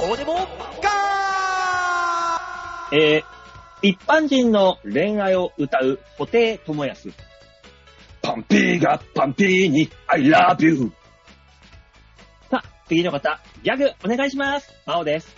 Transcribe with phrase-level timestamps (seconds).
[0.00, 0.34] こうでも
[0.80, 0.88] ガ
[2.92, 7.10] えー、一般人の恋愛を歌う布袋智康。
[8.22, 10.92] パンピーがパンピーに I love you.
[12.48, 14.72] さあ、次の方、ギャグお願いします。
[14.86, 15.34] マオです。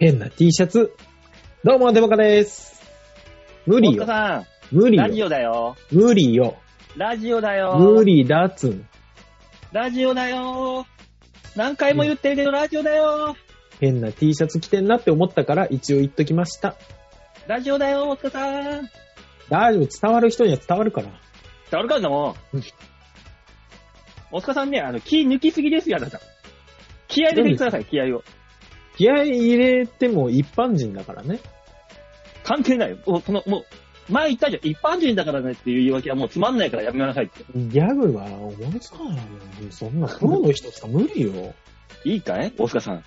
[0.00, 0.96] 変な T シャツ。
[1.62, 2.82] どうも、デモカです。
[3.66, 4.04] 無理よ。
[4.04, 5.26] さん、無理ラジよ。
[5.26, 5.76] オだよ。
[5.92, 6.56] 無理よ。
[6.96, 7.76] ラジオだよ。
[7.78, 8.84] 無理だっつん。
[9.70, 10.84] ラジオだよ。
[11.56, 13.36] 何回も言ってるけど、ラジオだよ。
[13.80, 16.76] 変な T シャツ着てんなって思ったから一応言っときました。
[17.46, 18.88] ラジオだよ、大塚さん。
[19.48, 21.08] 大丈夫、伝わる人には伝わるから。
[21.08, 22.62] 伝わるかんだもんうん。
[24.30, 26.20] 大塚さんね、あの、気抜きすぎですよ、あなた。
[27.08, 28.24] 気合い入れてください、気合を。
[28.96, 31.40] 気合い入れても一般人だからね。
[32.44, 32.98] 関係ないよ。
[33.06, 33.64] もう、その、もう、
[34.08, 34.66] 前言ったじゃん。
[34.66, 37.44] 一般人だからねっていう言い訳はもうつまんないからやめなさいって。
[37.54, 39.22] ギャグは思いつかないよ。
[39.70, 41.54] そんなプロの人しか無理よ。
[42.04, 42.52] いいかい？
[42.58, 42.96] 大塚さん。
[42.96, 43.02] ね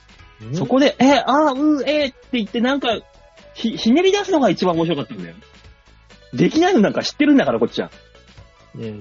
[0.54, 3.00] そこで、え、あー、うー、えーって言ってなんか、
[3.54, 5.36] ひ、ひねり出すのが一番面白かったんだよ。
[6.34, 7.90] できないのなんか知ってるんだから、こっちは。
[8.74, 8.96] ね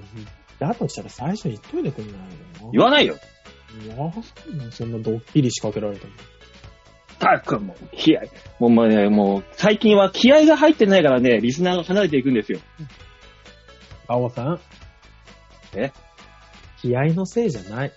[0.59, 2.17] だとしたら最初に言っといてくんない
[2.63, 2.71] の？
[2.71, 3.17] 言わないよ。
[3.85, 3.97] いや
[4.71, 6.13] そんなドッキリ仕掛けられても。
[7.25, 8.23] たくんもう、気合。
[8.59, 12.61] もう、もうね、もう、最近は気合が入ってないからね、リスナーが離れていくんですよ。
[14.07, 14.61] 青さん。
[15.75, 15.91] え？
[16.81, 17.93] 気合のせいじゃない。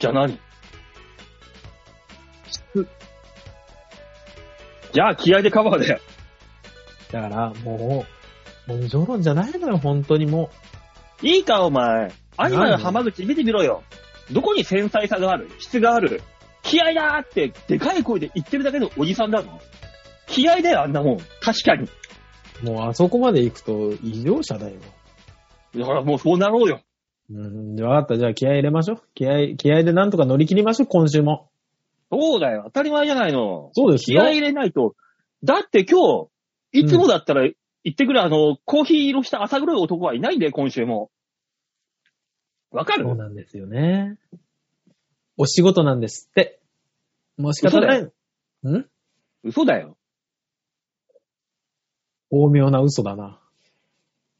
[0.00, 0.38] じゃあ何
[4.92, 6.00] じゃあ気合でカバーだよ。
[7.12, 8.04] だから、も
[8.66, 10.50] う、根性論じゃないのよ、本当にも
[11.22, 12.12] いいか、お前。
[12.36, 13.84] アニマル浜口見てみろよ。
[14.32, 15.48] どこに繊細さがある？
[15.60, 16.22] 質がある？
[16.70, 19.48] 気合だーって、でかい声で言ってるだけのおじさんだぞ。
[20.26, 21.18] 気合だよ、あんなもん。
[21.40, 21.88] 確かに。
[22.62, 22.66] う。
[22.66, 24.76] もう、あそこまで行くと異常者だよ。
[25.74, 26.80] だからもうそうなろうよ。
[27.28, 28.18] うん、じゃあ分かった。
[28.18, 29.02] じゃあ気合入れましょう。
[29.14, 31.50] 気合、気合でなんとか乗り切りましょう、今週も。
[32.12, 32.62] そうだよ。
[32.66, 33.70] 当たり前じゃないの。
[33.72, 34.30] そうですよ気合。
[34.30, 34.94] 入れないと。
[35.42, 36.28] だって今
[36.72, 37.54] 日、いつもだったら言
[37.90, 41.10] ってくれ、あの、コーヒー色した朝黒い男はいないんだよ、今週も。
[42.70, 43.04] わかる？
[43.04, 44.16] そうなんですよね。
[45.36, 46.59] お仕事なんですって。
[47.40, 48.02] もう仕方ない。
[48.02, 48.10] ん？
[49.42, 49.96] 嘘だよ。
[52.30, 53.40] 巧妙な嘘だな。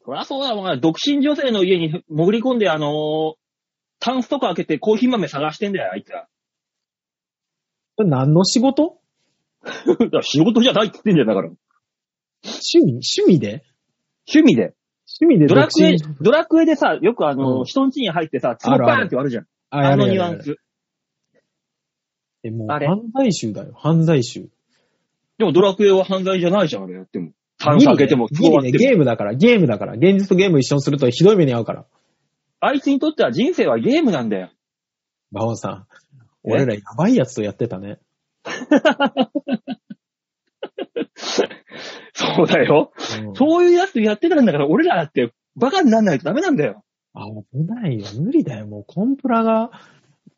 [0.05, 0.79] そりゃそうだもん。
[0.79, 3.33] 独身女性の家に潜り込んで、あのー
[4.03, 6.27] タンスとか開けてコーヒー豆探してんだよ、あいつら。
[7.97, 8.97] 何の仕事？
[10.23, 11.49] 仕事じゃないって言ってんじゃん、だから。
[12.43, 12.93] 趣味？
[12.93, 13.63] 趣味で？
[14.27, 14.73] 趣味で。
[15.19, 19.45] 趣味でドラクエドラクエでさ、よくあのーうん人ん家に入ってさ、ツボバーンって割るじゃん。
[19.69, 20.55] ああのニュアンス。
[22.43, 24.49] え、もうあれ犯罪集だよ、犯罪集。
[25.37, 27.31] でもドラクエは犯罪じゃないじゃん、あれやっても。
[27.57, 29.93] タンス開けても、ギリねゲームだから、ゲームだから。
[29.93, 31.85] 現実とゲーム一緒にするとひどい目に遭うから。
[32.59, 34.49] あいつにとっては人生はゲームなんだよ。
[35.31, 35.87] バオさん。
[36.47, 37.99] え俺らやばいやつとやってたね。
[42.13, 42.91] そうだよ。
[43.25, 46.83] うんそういうやつとやってたんだから、俺らだってバカにならないとダメなんだよ。
[47.13, 48.05] あ、危ないよ。
[48.19, 48.67] 無理だよ。
[48.67, 49.71] もうコンプラが、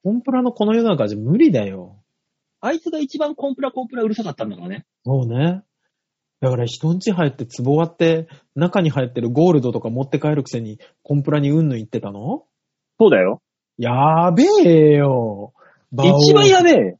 [0.03, 2.01] コンプラのこの世の中じゃ無理だよ。
[2.59, 4.85] あいつが一番コンプラコンプラうるさかったんだからね。
[5.05, 5.63] そうね。
[6.41, 12.43] だから人んち入って壺割って、中に入ってるゴールドとか持って帰るくせに、コンプラにうんぬん言ってたの？
[12.99, 13.41] そうだよ。
[13.77, 15.53] やーべえよ。
[15.93, 16.97] 一番やべえ。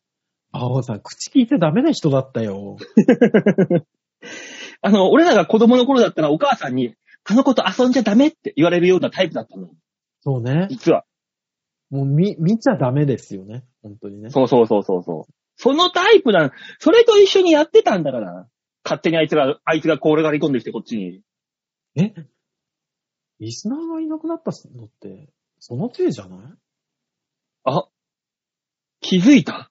[0.53, 2.78] バオさん、口聞いてダメな人だったよ。
[4.81, 9.70] あの、俺らが子供の頃だったらお母さんに、あの子と遊んじゃダメって言われるようなタイプだったの。
[10.22, 10.68] そうね。
[10.70, 11.03] 実は。
[11.94, 13.64] もう見、見ちゃダメですよね。
[13.84, 14.31] 本当にね。
[14.31, 15.34] そうそうそうそうそう。
[15.58, 18.48] そのタイプな、それと一緒にやってたんだから。
[18.84, 21.22] 勝手にあいつが、あいつがこれがり込んできてこっちに。
[21.96, 22.14] え？
[23.40, 26.40] リスナーがいなくなったのって、そのせいじゃない？
[27.66, 27.88] あ、
[29.00, 29.70] 気づいた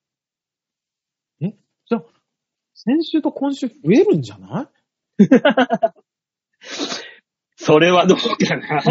[2.74, 4.70] 先週と今週増えるんじゃな
[5.18, 5.24] い？
[7.56, 8.82] それはどうかな。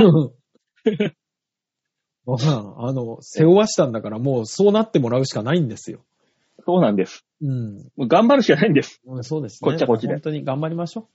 [2.25, 5.99] もうさ、あの、背負わしたんだからもうそうなってもらうしかないんですよ。
[6.65, 7.25] そうなんです。
[7.41, 7.75] うん。
[7.95, 9.01] もう頑張るしかないんです。
[9.05, 9.69] うんそうですね。
[9.69, 11.09] こっちはこっちで本当に頑張りましょ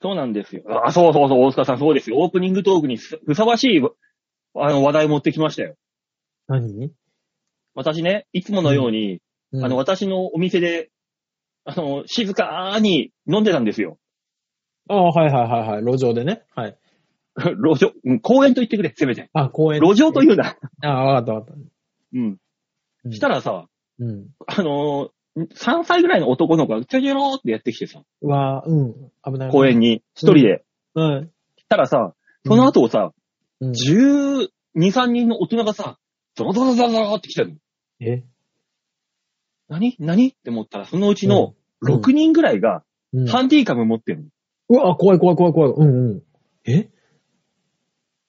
[0.00, 0.62] そうなんですよ。
[0.84, 2.18] あ、そうそうそう、大塚さんそうですよ。
[2.18, 3.80] オープニングトークにふふさわしい、
[4.54, 5.76] あの、話題持ってきましたよ。
[6.48, 6.52] う。
[6.52, 6.92] 何？
[7.74, 9.20] 私ね、いつものように、
[9.52, 10.90] うんあの、私のお店で、
[11.64, 13.98] あの、静かに飲んでたんですよ。
[14.88, 15.82] ああ、はいはいはいはい。
[15.82, 16.42] 路上でね。
[16.54, 16.76] はい。
[17.58, 19.28] 路上、うん公園と言ってくれ、せめて。
[19.32, 19.80] あ、公園。
[19.80, 20.56] 路上というな。
[20.82, 21.60] ああ、わかったわかった。
[22.14, 22.38] うん。
[23.04, 24.28] うんしたらさ、うん。
[24.46, 28.94] あのー、3歳ぐらいの男の子がちょちょろーってやってきてさ、うわうん。
[29.24, 29.50] 危ない。
[29.50, 30.64] 公園に一人で。
[30.94, 31.30] はい。
[31.58, 32.14] したらさ、
[32.46, 33.12] その後をさ、
[33.60, 35.98] うん、12、3人の大人がさ、
[36.36, 37.56] ゾロゾロゾロゾロって来てるの。
[38.00, 38.24] え？
[39.68, 39.96] 何？
[39.98, 40.28] 何？
[40.28, 42.82] って思ったら、そのうちのうん6人ぐらいが
[43.12, 43.26] うん。
[43.26, 44.28] ハンディカム持ってるの。
[44.70, 45.72] うわ、怖い怖い怖い怖い。
[45.72, 46.22] うんうん。
[46.66, 46.88] え？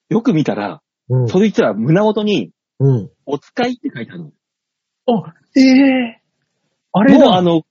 [0.09, 3.09] よく見たら、うん、それ言っら胸元に、うん。
[3.25, 4.31] お使いって書いてあるの。
[5.07, 6.25] あ、ええー、
[6.91, 7.63] あれもうあの、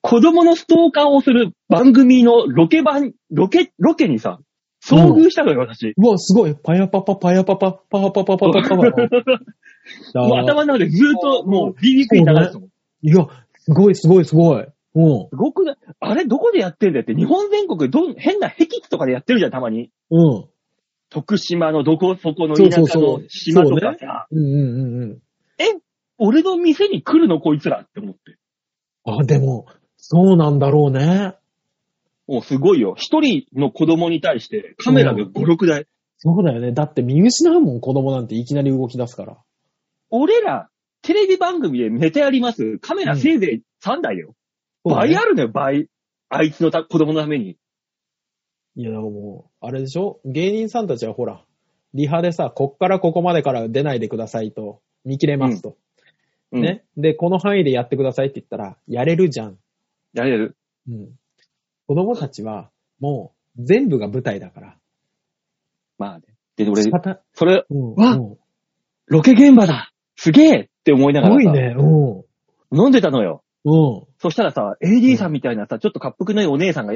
[0.00, 4.38] 子供のストーカーをする番組のロケ版、ロケ、ロケにさ、
[4.84, 5.94] 遭遇したのよ、私。
[5.96, 6.54] うわ、すごい。
[6.54, 10.20] パヤパパ、パヤパパ、パヤパパパパパパ。
[10.28, 12.58] も頭の中でずっと、もう、ビビクに流れてた。
[12.58, 12.62] い
[13.08, 13.26] や、
[13.56, 14.66] すごい、すごい、すごい。
[14.94, 15.28] うん。
[15.30, 15.36] す
[16.00, 19.90] あれ、どこでやってんだよって、日本全国ど、変な壁地とかでやってるじゃん、たまに。
[20.10, 20.44] うん。
[21.14, 25.18] 徳島のどこそこの田舎の島とかさ、うんうんうんうん。
[26.18, 28.36] 俺の店に来るのこいつらって思って。
[29.04, 29.66] あ、でも、
[29.96, 31.36] そうなんだろうね。
[32.26, 32.94] もうすごいよ。
[32.96, 35.86] 一人の子供に対してカメラで5、6台。
[36.18, 36.72] そうだよね。
[36.72, 39.36] だって見失うもん、子供なんていきなり動き出すから。
[40.10, 40.68] 俺ら、
[41.02, 42.78] テレビ番組でネタやります。
[42.78, 44.34] カメラせいぜい3台よ。
[44.84, 45.88] 倍あるのよ、倍。
[46.28, 47.56] あいつのた子供のために。
[48.76, 50.20] いや、だからもう、あれでしょ？
[50.24, 51.44] 芸人さんたちはほら、
[51.94, 55.76] リハでさ、こっからここまでから出ないでくださいと、見切れますと。
[56.52, 56.62] うん。
[56.62, 56.84] ね？
[56.96, 59.58] で、この範囲でやってくださいって言ったら、やれるじゃん。
[60.12, 60.56] やれる。
[60.88, 61.08] うん。
[61.86, 64.76] 子供たちは、もう、全部が舞台だから。
[65.98, 66.24] まあね。
[66.56, 66.82] で、俺
[67.32, 67.94] それ、うん。
[67.94, 68.36] わうん
[69.06, 71.74] ロケ現場だすげえって思いなすがらさ、ごいね。
[71.76, 72.76] うん。
[72.76, 73.44] 飲んでたのよ。
[73.64, 74.06] うん。
[74.18, 76.94] そしたらさ、AD さんみたいなさ、ちょっと滑腹のいいお姉さんが、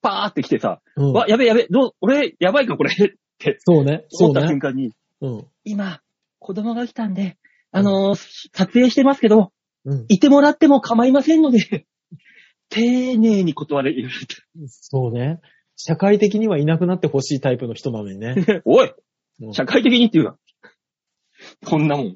[0.00, 1.12] パーって来てさ、うん。
[1.12, 2.94] わ、やべやべ、どう、俺、やばいかこれっ
[3.38, 4.04] てそうね。
[4.08, 4.58] そうね思った瞬。
[4.58, 5.46] 間に、うん。
[5.64, 6.00] 今、
[6.38, 7.36] 子供が来たんで、
[7.70, 9.52] あのー撮影してますけど、
[9.84, 10.04] うん。
[10.08, 11.86] いてもらっても構いませんので、
[12.70, 14.16] 丁寧に断れ、言われ
[14.68, 15.40] そうね。
[15.76, 18.34] 社会的にはいなくなってほしいタイプの人なのにね。
[18.44, 18.62] て。
[18.66, 18.92] おい
[19.40, 20.36] うん社会的にっていうな。
[21.64, 22.06] こんなもん。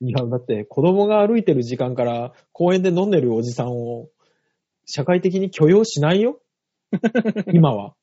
[0.00, 4.08] いや、だって子供が歩いてる時間から公園で飲んでるおじさんを
[4.86, 6.40] 社会的に許容しないよ？
[7.52, 7.94] 今は。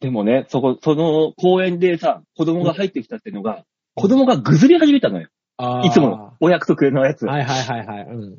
[0.00, 3.64] でもね、そこ、その公園でさ、子供が入ってきたっていうのが、
[3.94, 5.28] 子供がぐずり始めたのよ。
[5.56, 7.26] あーいつものお約束のやつ。
[7.26, 8.04] はいはいはいはい。
[8.04, 8.38] うん。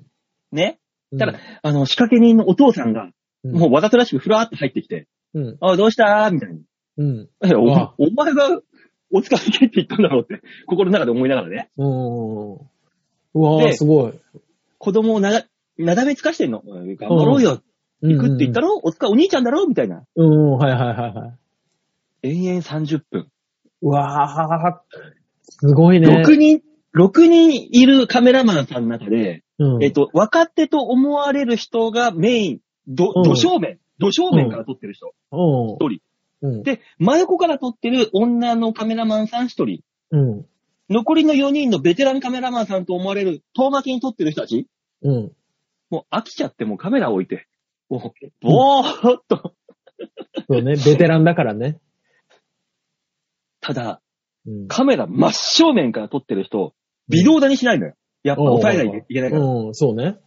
[0.53, 0.79] ね？
[1.11, 1.33] うんただ、
[1.63, 3.09] あの、仕掛け人のお父さんが、
[3.43, 5.57] うんもうわざとらしくふらーっと入ってきて、うん。
[5.61, 6.27] あ、どうした？
[6.29, 6.59] ーみたいな。
[6.97, 7.29] うん。
[7.43, 8.59] えおあお前が
[9.11, 11.69] お使い行けって言ったんだろうって、心の中で思いながらね。
[11.77, 12.53] うん。
[12.53, 12.59] う
[13.41, 14.13] わー、ですごい。
[14.77, 15.45] 子供をなだ、
[15.77, 16.61] なだめつかしてんの。
[16.65, 17.61] 頑張ろうよ。
[18.01, 19.67] 行くって言ったらろお使いお兄ちゃんだろ？
[19.67, 20.03] みたいな。
[20.15, 21.33] うん、うんはいはいはいは
[22.23, 22.29] い。
[22.29, 23.27] 延々30分。
[23.81, 24.99] うわー、
[25.41, 26.07] すごいね。
[26.07, 26.61] 6人、
[26.95, 29.83] 6人いるカメラマンさんの中で、うん。
[29.83, 35.13] えっと、若手と思われる人がメイン、ど、うんど正面、ど正面から撮ってる人。
[35.31, 35.75] うん。
[35.75, 36.01] 一人。
[36.41, 36.63] うん。
[36.63, 39.81] で、真横から撮ってる女のカメラマンさん一人。
[40.11, 40.45] うん。
[40.89, 44.67] 残りの4人のベテランカメラマンさんと思われる遠巻きに撮ってる人たち。
[45.03, 45.31] うん。
[45.89, 47.47] もう飽きちゃってもうカメラ置いて。
[47.89, 49.55] もう、ぼーっと。
[50.47, 51.79] そうね、ベテランだからね。
[53.61, 54.01] ただ、
[54.45, 54.67] うん。
[54.67, 56.73] カメラ真正面から撮ってる人、
[57.09, 57.93] 微動だにしないのよ。
[58.23, 59.43] やっぱ抑えないといけないから。
[59.43, 60.17] うん、そうね。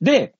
[0.00, 0.34] で、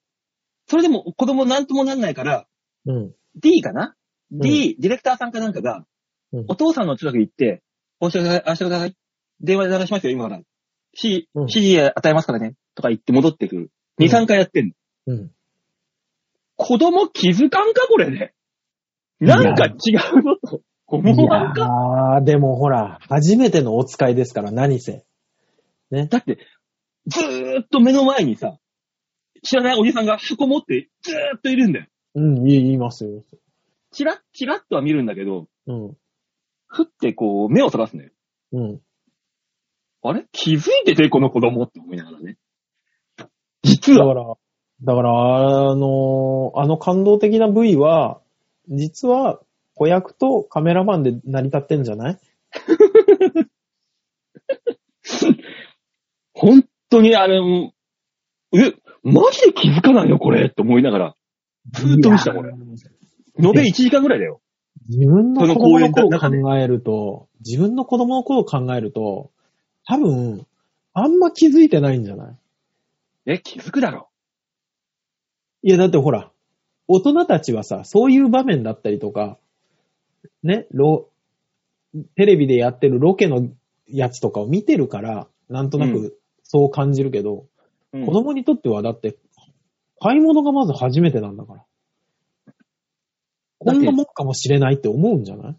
[0.67, 2.47] それでも子供なんともなんないから、
[2.87, 3.13] うん。
[3.37, 3.95] D かな
[4.31, 7.61] ?D、ディレクターさんかなんかが、うんお父さんの近く行って、
[7.99, 8.95] こうしてください、ああしてください。
[9.41, 10.43] 電話で流しますよ、今から。
[11.03, 12.55] 指うん指示与えますからね。
[12.77, 13.71] とか言って戻ってくる。
[13.99, 14.73] 2、うん3回やってんの。
[15.09, 15.31] うん。
[16.63, 18.35] 子供気づかんか、これね。
[19.19, 19.71] なんか違
[20.15, 21.61] うのと思いわんか？
[21.63, 25.05] やー、でもほら、初めてのお使いですから、何せ。
[25.91, 26.39] だって、
[27.07, 28.59] ずーっと目の前にさ、
[29.43, 31.87] 知らないおじさんが箱持ってずーっといるんだよ。
[32.15, 33.25] うん、言い言いますよ。
[33.91, 35.97] チラッ、チラッとは見るんだけど、うん。
[36.67, 38.11] ふってこう、目をそらすのよ。
[38.53, 38.81] うん。
[40.03, 40.27] あれ？
[40.31, 42.37] 気づいてて、この子供って思いながらね。
[43.63, 44.35] 実は、だから、
[44.83, 45.11] だから、
[45.71, 48.21] あのあの感動的な部位は、
[48.69, 49.41] 実は、
[49.75, 52.19] 子役とカメラマンで成り立ってんじゃない？
[56.35, 57.39] 本当にあれ、
[58.53, 60.19] え、マジで気づかないの？
[60.19, 61.17] これって思いながら、
[61.73, 62.51] ずーっと見てた、これ。
[62.53, 64.41] 延べ1時間ぐらいだよ。
[64.89, 69.31] 自分の子供の頃考えると、自分の子供の頃を考えると、
[69.87, 70.47] 多分、
[70.93, 72.37] あんま気づいてないんじゃない？
[73.27, 74.10] え、気づくだろ。
[75.63, 76.31] いや、だってほら、
[76.89, 79.39] 大人たちはさ、そういう場面だったりとか、
[80.43, 81.09] ね、ロ、
[82.17, 83.49] テレビでやってるロケの
[83.87, 87.47] やつとかを見てるから、なんとなうくそう感じるけど、
[87.93, 89.17] うん子供にとってはだって、
[90.01, 91.65] 買い物がまず初めてなんだから。
[93.59, 95.57] こんなもんかもしれないって思うんじゃない？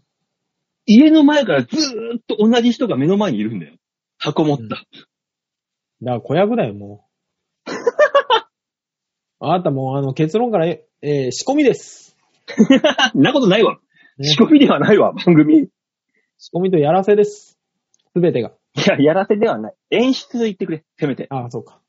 [0.86, 3.74] 家の前からずーっと同じ人が目の前にいるんだよ。
[4.16, 4.64] 箱持った。
[4.64, 4.84] だか
[6.00, 7.11] ら子役だよ、もう。
[9.44, 12.16] あなたもう、あの、結論から、えー仕込みです。
[13.14, 13.78] んなことないわ。
[14.18, 15.58] ね仕込みではないわ、番組。
[15.64, 15.68] い
[16.38, 17.58] 仕込みとやらせです。
[18.12, 18.52] すべてが。
[18.74, 19.74] や、やらせではない。
[19.90, 21.26] 演出で言ってくれ、せめて。
[21.30, 21.80] ああ、そうか。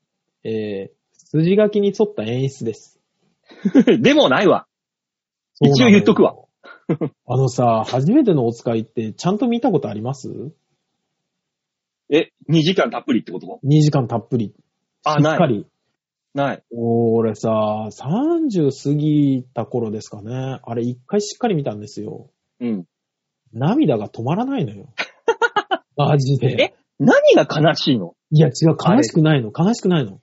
[0.42, 3.00] えー、筋書きに沿った演出です。
[4.00, 4.66] でもないわ。
[5.54, 6.36] そうなのよ一応言っとくわ。
[7.26, 10.52] あのさ、初めてのお使いってちゃんと見たことあります？
[12.10, 14.54] え、2時間たっぷりってこと ?2 時間たっぷり。
[15.04, 15.66] あしっかり。
[16.34, 16.62] ない。
[16.72, 20.60] 俺さ、30過ぎた頃ですかね。
[20.62, 22.30] あれ一回しっかり見たんですよ。
[22.60, 22.84] うん。
[23.52, 24.92] 涙が止まらないのよ。
[25.96, 26.56] マジで。
[26.60, 26.74] え？
[26.98, 28.14] 何が悲しいの？
[28.30, 30.20] いや、違う、悲しくないの、悲しくないの。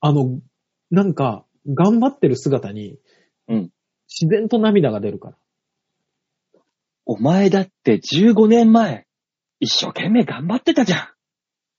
[0.00, 0.40] あの、
[0.90, 2.98] なんか、頑張ってる姿に、
[3.48, 3.70] うん。
[4.08, 5.36] 自然と涙が出るから。
[7.04, 9.06] お前だって15年前、
[9.60, 11.10] 一生懸命頑張ってたじゃ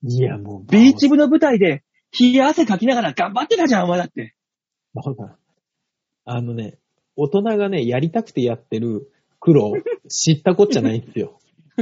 [0.03, 0.07] ん。
[0.07, 1.83] いや、もう、ビーチ部の舞台で、
[2.20, 4.36] 冷や汗かきながら頑張ってたじゃん、お前だって。
[4.94, 5.38] バカ
[6.25, 6.77] あのね、
[7.15, 9.74] 大人がね、やりたくてやってる苦労、
[10.08, 11.39] 知ったこっちゃないんですよ。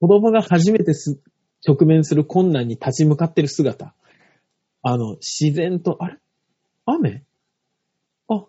[0.00, 1.18] 子供が初めてす
[1.66, 3.94] 直面する困難に立ち向かってる姿。
[4.82, 6.18] あの、自然と、あれ？
[6.84, 7.24] 雨？
[8.28, 8.44] あ、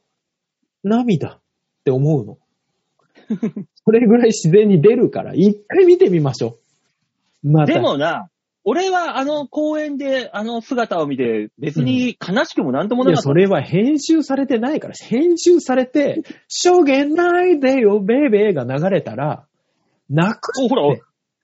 [0.84, 1.36] 涙？
[1.36, 1.40] っ
[1.84, 2.38] て思うの。
[3.86, 6.60] それぐらい自然に出るから、一回見てみましょ
[7.44, 7.52] う。
[7.52, 7.74] また。
[7.74, 8.30] でもな、
[8.70, 13.30] 俺はあの公園であの姿を見て、別に悲しくもなんともいや、なかった。
[13.30, 19.46] それは編集されてないから、編集されて、しょげないでよ、ベイベーが流れたら、
[20.10, 20.98] 泣くおほら、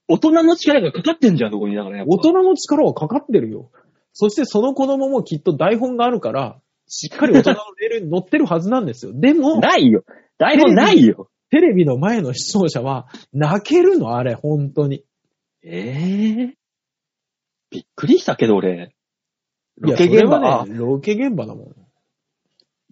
[0.06, 1.74] 大人の力がかかってんじゃん、そこに。
[1.74, 3.70] だからやっぱ大人の力はかかってるよ。
[4.12, 9.12] そしてその子供もきっと台本があるから、しっかり大人のレールに乗ってるはずなんですよ。
[9.16, 10.04] でも、ないよ。
[10.36, 11.30] 台本ないよ。
[11.48, 15.04] テレビの前の視聴者は泣けるの、あれ、本当に。
[15.62, 16.63] ええ
[17.74, 18.94] びっくりしたけど、俺。
[19.78, 21.74] ロケ現場、はね、ロケ現場だもん。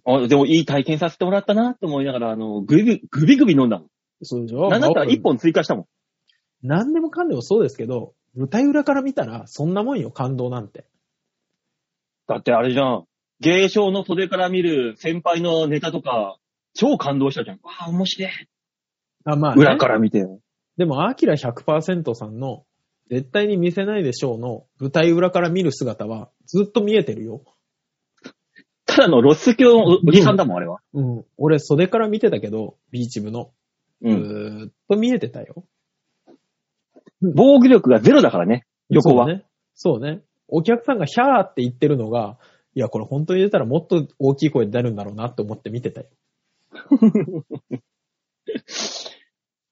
[0.05, 3.87] ああでもいい体験させてもらったなと思いながら、あの、グビグビグビ飲んだもん。
[4.21, 4.69] そうでしょ？
[4.69, 5.85] なんだったら一本追加したもん。
[6.61, 10.85] 何でもかんでもそうですけど、舞台裏から見たら、そんなもんよ、感動なんて。
[12.27, 13.05] だってあれじゃん。
[13.39, 16.37] 芸商の袖から見る先輩のネタとか、
[16.73, 17.59] 超感動したじゃん。
[17.63, 18.31] わあ、面白い。
[19.25, 20.41] あ、まあ、ね、裏から見てよ。
[20.75, 22.65] でも、アキラ100%さんの、
[23.09, 27.43] 絶対に見せないでしょうの舞台裏から見る姿は、ずっと見えてるよ。
[28.85, 30.79] ただのロス教のおおじさんだもん、あれは。
[30.93, 31.25] うん。
[31.37, 33.51] 俺、袖から見てたけど、ビーチ部の。
[34.01, 34.63] ずうん。
[34.65, 35.65] ーっと見えてたよ。
[37.21, 38.65] 防御力がゼロだからね。
[38.89, 39.25] 横は。
[39.25, 39.45] そうね。
[39.73, 40.21] そうね。
[40.47, 42.37] お客さんがヒャーって言ってるのが、
[42.75, 46.07] いや、これ本当に出たらもっと大きい声で出るんだろうなって思って見てたよ。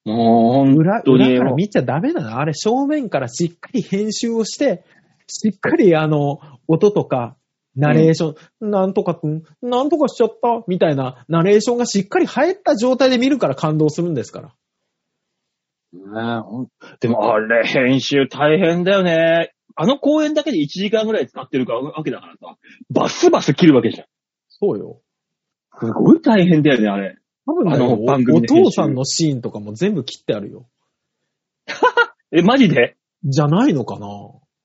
[0.06, 2.40] もう、裏、裏から見ちゃダメなの。
[2.40, 4.84] あれ、正面からしっかり編集をして、
[5.28, 7.36] しっかりあの、音とか、
[7.76, 9.20] ナレーション、なんとか
[9.62, 14.48] なんとかしちゃった、みたいなナレーションがしっかり入った状態で見るから感動するんですから。
[15.94, 16.44] ね
[17.00, 19.54] でもあれ、編集大変だよね。
[19.76, 22.58] あの公演だけで1時間ぐらい使ってるかわけだからさ、
[22.90, 24.08] バスバス切るわけじゃん。
[24.50, 25.02] そうよ。
[25.80, 27.18] すごい大変だよね、あれ。
[27.52, 30.70] 多分ねあのお番組お父さんのシーンとかも全部切ってあるよ。
[32.32, 32.96] え、マジで？
[33.24, 34.08] じゃないのかな？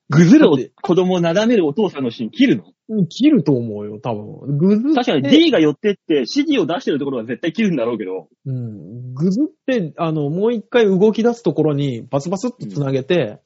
[0.09, 2.63] ぐずる子供をなだめるお父さんのシーン切るの？
[2.89, 4.57] うん切ると思うよ、多分。
[4.57, 4.95] ぐずって。
[4.95, 8.29] 確かに D が寄ってって指示を出してるところは絶対切るんだろうけど。
[8.45, 9.13] うん。
[9.13, 13.41] ぐずって、あの、もう一回動き出すところにバスバスっと繋げて、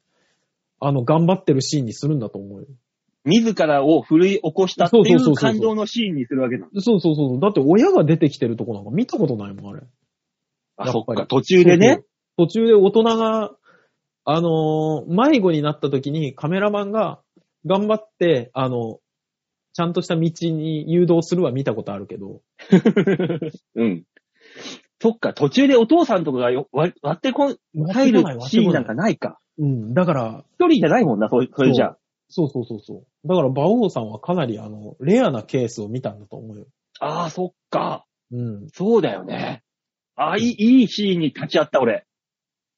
[0.79, 2.67] あの、頑張ってるシーンにするんだと思うよ。
[3.25, 6.67] 自らを奮い起こしたっていそう感動のシーンにするわけだ。
[6.79, 7.39] そうそうそう。
[7.39, 9.83] だって親が出てきてるとこなんか見たことないもん、あれ。
[10.77, 12.03] あ、やっぱりそっか、途中でね？
[12.37, 13.51] 途中で大人が、
[14.23, 17.21] あのー迷子になった時にカメラマンが
[17.65, 18.99] 頑張って、あの、
[19.73, 22.41] ちゃんとした道に誘導するは見たことあるけど、
[23.75, 24.03] うん。
[24.99, 27.57] そっか、途中でお父さんとかがよ割割ってこん
[27.91, 29.39] 入るシーンなんかないか。
[29.57, 29.93] うん。
[29.93, 31.97] だから、一人じゃないもんな、そそれじゃあ。
[32.31, 33.27] そうそうそうそう。
[33.27, 36.65] だから、馬王さんはかなり、あの、レアなケースを見たんだと思うよ。
[36.99, 38.05] ああ、そっか。
[38.31, 38.69] うん。
[38.69, 39.63] そうだよね。
[40.15, 42.05] ああ、いい、いいシーンに立ち会った、俺。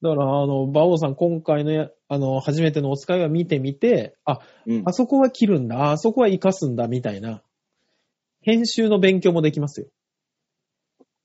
[0.01, 4.91] だから、あの、馬王さん、今回のや、あの、初めてのお使いは見てみて、あ、うんあ。
[4.91, 7.41] そこは切るんだ、あそこは活かすんだ、みたいな、
[8.41, 9.87] 編集の勉強もできますよ。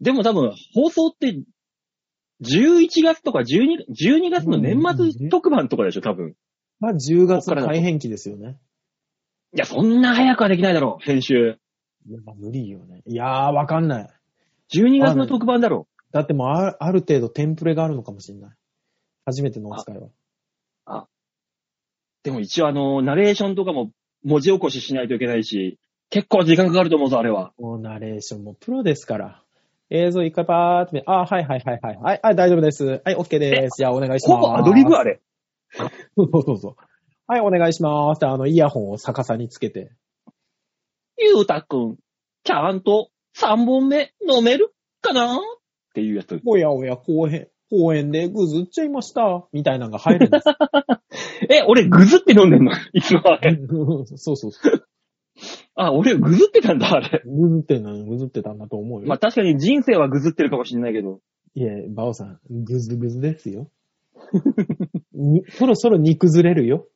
[0.01, 1.41] でも多分、放送って、
[2.43, 4.81] 11月とか12、12月の年
[5.13, 6.35] 末特番とかでしょ、多分。
[6.81, 8.59] まあ、10月からだとの改編期ですよね。
[9.55, 11.59] いや、そんな早くはできないだろう、編集。
[12.07, 13.03] いや、まあ無理よね。
[13.07, 14.09] いやー、わかんない。
[14.75, 18.51] 12月の特番だろだってもうあ、ある程度テンプレがあるのかもしれない。
[19.25, 20.09] 初めてのお使いは。
[22.23, 23.91] でも一応あの、ナレーションとかも
[24.25, 25.79] 文字起こししないといけないし、
[26.11, 27.53] 結構時間かかると思うぞ、あれは。
[27.59, 29.43] もうナレーションもプロですから。
[29.91, 31.97] 映像一回パーって見、あ、はいはいはいはい。
[31.97, 33.01] はい、はい、大丈夫です。
[33.05, 33.79] はい、OK です。
[33.79, 34.41] じゃあお願いします。
[34.41, 35.21] ほぼアドリブあれ。
[36.17, 36.77] そうそうそう。
[37.27, 39.93] はい、お願いしますあの、イヤホンを逆さにつけて。
[41.19, 41.97] ゆうたくん、
[42.45, 44.73] ちゃんと3本目飲める
[45.03, 45.37] かな？
[45.37, 45.41] っ
[45.95, 46.41] ていうやつ。
[46.47, 49.47] おやおや、公園、公園でぐずっちゃいました。
[49.53, 50.45] みたいなのが入るんです。
[51.51, 52.73] え、俺ぐずって飲んでんの？
[52.93, 53.57] いつもあれ。
[54.17, 54.89] そうそうそう。
[55.75, 57.23] あ、俺ぐずってたんだ、あれ。
[57.25, 59.07] ぐずってんの、ぐずってたんだと思うよ。
[59.07, 61.21] まあ確かに人生はぐずってるかもしれないけど。
[61.55, 63.71] いや、バオさん、ぐずぐずですよ。
[65.13, 66.87] にそろそろ煮崩れるよ。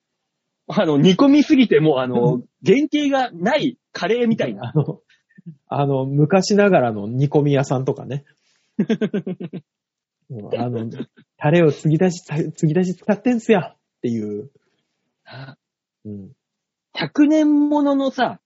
[0.69, 4.73] あの、煮込みすぎてもうあの、 原型がないカレーみたいな。
[4.75, 5.01] あの、
[5.67, 8.25] あの、昔ながらの煮込み屋さんとかね。
[10.31, 10.89] もうあの、
[11.37, 14.51] タレを継ぎ出し、継ぎ出し使ってんすよっていう。
[16.05, 16.33] うん。
[16.95, 18.41] 100年もののさ、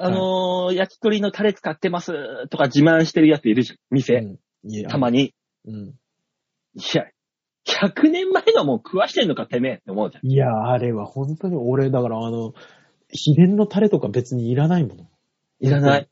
[0.00, 3.78] あのー焼き鳥のタレ使ってますとか自慢してるやついるじゃん。
[3.90, 4.14] 店。
[4.14, 5.34] うんいやたまに。
[5.66, 5.94] うん。
[6.74, 7.04] いや、
[7.68, 10.26] 100年前のもん食わしてんのかてめえって思うじゃん。
[10.26, 12.54] いや、あれは本当に俺、だからあの、
[13.10, 15.06] 秘伝のタレとか別にいらないもの。
[15.60, 16.08] いらない。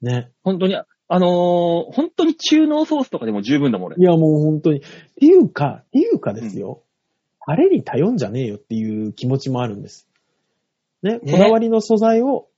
[0.00, 0.30] ね。
[0.42, 4.02] 本当に、あのー本当に中濃ソースとかでも十分だもん俺い。
[4.02, 4.78] や、もう本当に。
[4.78, 6.82] っていうか、っていうかですよ。
[7.46, 10.06] タレに頼んじゃねえよっていう気持ちもあるんです。
[11.02, 11.18] ね。
[11.18, 12.48] ねこだわりの素材を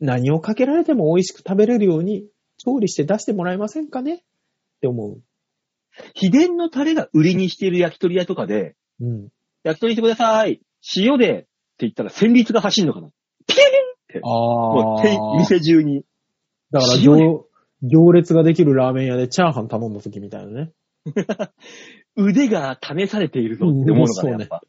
[0.00, 2.26] 何をかけられても美味しく食べれるように
[2.58, 4.14] 調理して出してもらえませんかね？
[4.14, 4.18] っ
[4.80, 5.22] て思う。
[6.14, 9.28] 秘伝のタレが売りにしている焼き鳥屋とかで、うん。
[9.64, 10.60] 焼き鳥してください。
[10.96, 11.48] 塩でって
[11.80, 13.08] 言ったら戦慄が走んのかな。
[13.46, 13.62] ピーンっ
[14.08, 14.20] て。
[14.22, 15.18] あもう店
[15.56, 16.04] 店中に。
[16.70, 17.46] だから行
[17.82, 20.72] 行列ができるラーメン屋でチャーハン頼んだ時みたいなね。
[22.16, 24.62] 腕が試されているぞって思うのかな、うんやっぱ。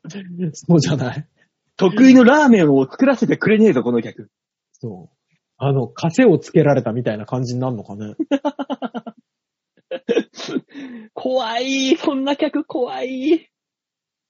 [0.53, 1.27] そうじゃない。
[1.77, 4.29] 得意のラーメンを作らせてくれねえぞ、この客。
[4.73, 5.17] そう。
[5.57, 8.15] あの、枷をつけられたみたいな感じになるのかね。
[11.13, 13.49] 怖い、そんな客怖い。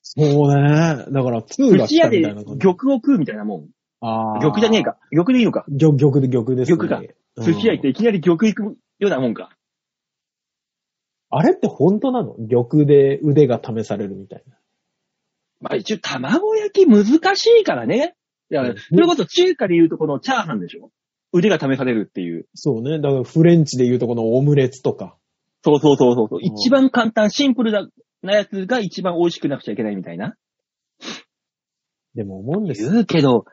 [0.02, 1.06] そうね。
[1.12, 2.60] だから、2が寿司屋でみたいな感じ。
[2.60, 3.70] 玉を食うみたいなもん。
[4.00, 4.84] あー玉じゃねえ。
[4.84, 4.98] か。
[5.12, 5.66] 玉でいいのか。
[5.78, 6.78] 玉、玉で玉です、ね。
[6.78, 6.98] 玉か
[7.38, 9.50] うん寿司屋行っていきなり玉行くようなもんか。
[11.30, 12.36] あれって本当なの？
[12.50, 14.58] 玉で腕が試されるみたいな。
[15.60, 18.16] まあ一応卵焼き難しいからね。
[18.50, 20.92] だからうんそれこそ中華で言うとこのチャーハンでしょ？
[21.34, 22.48] 腕が試されるっていう。
[22.56, 23.00] そうね。
[23.02, 25.18] だからフレンチで言うとこのオムレツとか。
[25.68, 26.40] そうそうそうそうそう。
[26.40, 27.86] ん一番簡単、シンプルな
[28.22, 30.36] なやつが一番美味しくなくちゃいけないみたいな。
[32.16, 32.92] でも思うんですよ。
[32.92, 33.44] 言うけど、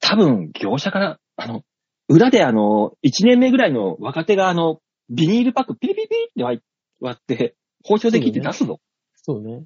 [0.00, 1.62] 多分業者から、あの、
[2.08, 6.60] 裏であの、1年目ぐらいの若手があの、ビニールパックピリピリピリって割
[7.00, 8.78] 割って、包丁で切って出すぞ。
[9.14, 9.64] そうね。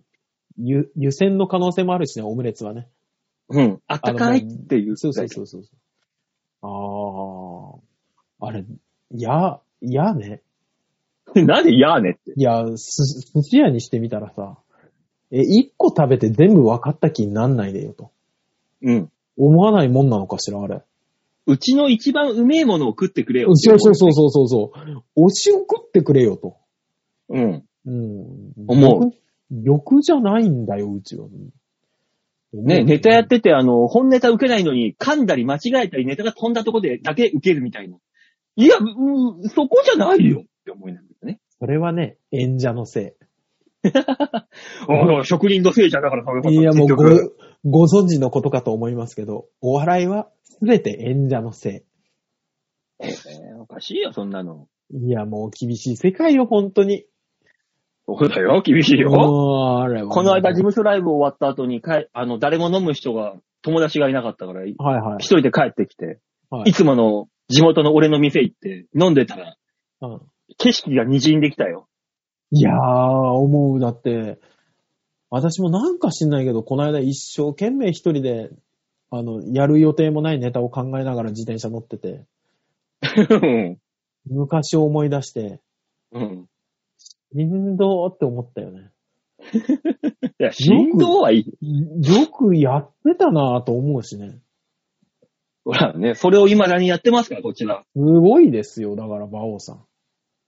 [0.58, 2.88] 湯、湯煎の可能性もあるしね、オムレツはね。
[3.48, 3.80] うん。
[3.88, 4.96] あったかいっていう。
[4.96, 5.62] そうそうそうそう。
[8.40, 8.46] ああ。
[8.48, 8.64] あれ、
[9.10, 10.42] や、やね。
[11.34, 11.42] う。
[11.44, 12.32] なんでやーねって。
[12.36, 14.58] いや、す、寿司屋にしてみたらさ、
[15.30, 18.10] え、一個食べて全部分かった気になんないでよと。
[18.82, 19.10] うん。
[19.36, 20.82] 思わないもんなのかしら、あれ。
[21.46, 24.72] うちの一番うめえものを食ってくれよってそうそうそうそうそうそ
[25.16, 25.26] う。
[25.26, 26.56] 推しを食ってくれよと。
[27.28, 27.38] う。
[27.38, 27.64] うん。
[27.86, 28.52] うん。
[28.66, 29.12] 思う
[29.50, 29.96] 欲。
[29.96, 31.28] 欲じゃないんだよ、うちは。
[32.52, 37.96] ね、ネタやってて、あの、本ネタ受けないのに、噛んだり間違えたり、ネタが飛んだとこでだけ受けるみたいな。
[38.56, 41.15] いや、うん、そこじゃないよって思いながらね。
[41.58, 43.16] それはね、演者のせ
[43.84, 44.46] あ
[45.20, 46.54] あ、職人のせいじゃんだから、い。
[46.54, 47.04] いや、もうご
[47.64, 51.84] ご存知のことかと思いますけど、お笑いはすべて演者のせ
[53.00, 54.68] えーおかしいよ、そんなの。
[54.90, 55.08] い。
[55.08, 57.04] いや、もう厳しい世界よ、本当に。
[58.06, 59.10] そうだよ、厳しいよ。
[59.10, 65.18] もうあれはこの間、事務所ライブ終わった後に、かえあの、誰も飲む人が、友達がいなかったから、一はいはい。
[65.18, 69.56] 人で帰ってきて、はいいつもの地元の俺の店行って、飲んでたら、
[70.02, 70.20] うん
[70.58, 71.88] 景色が滲んできたよ。
[72.50, 73.80] いやー、思う。
[73.80, 74.38] だって、
[75.30, 78.50] 私もなんか知んないけど、この間一生懸命一人で、
[79.10, 82.24] あの、やる予定もないネタを考えながら自転車乗ってて、
[83.30, 83.78] うん。
[84.28, 85.60] 昔を思い出して、
[86.12, 86.46] うん。
[87.32, 88.92] 人道って思ったよね。
[90.40, 92.08] いや、振動はいい。
[92.08, 94.40] よくやってたなぁと思うしね。
[95.64, 97.84] ほらね、それを未だにやってますから、こちら。
[97.94, 99.85] すごいですよ、だから、馬王さん。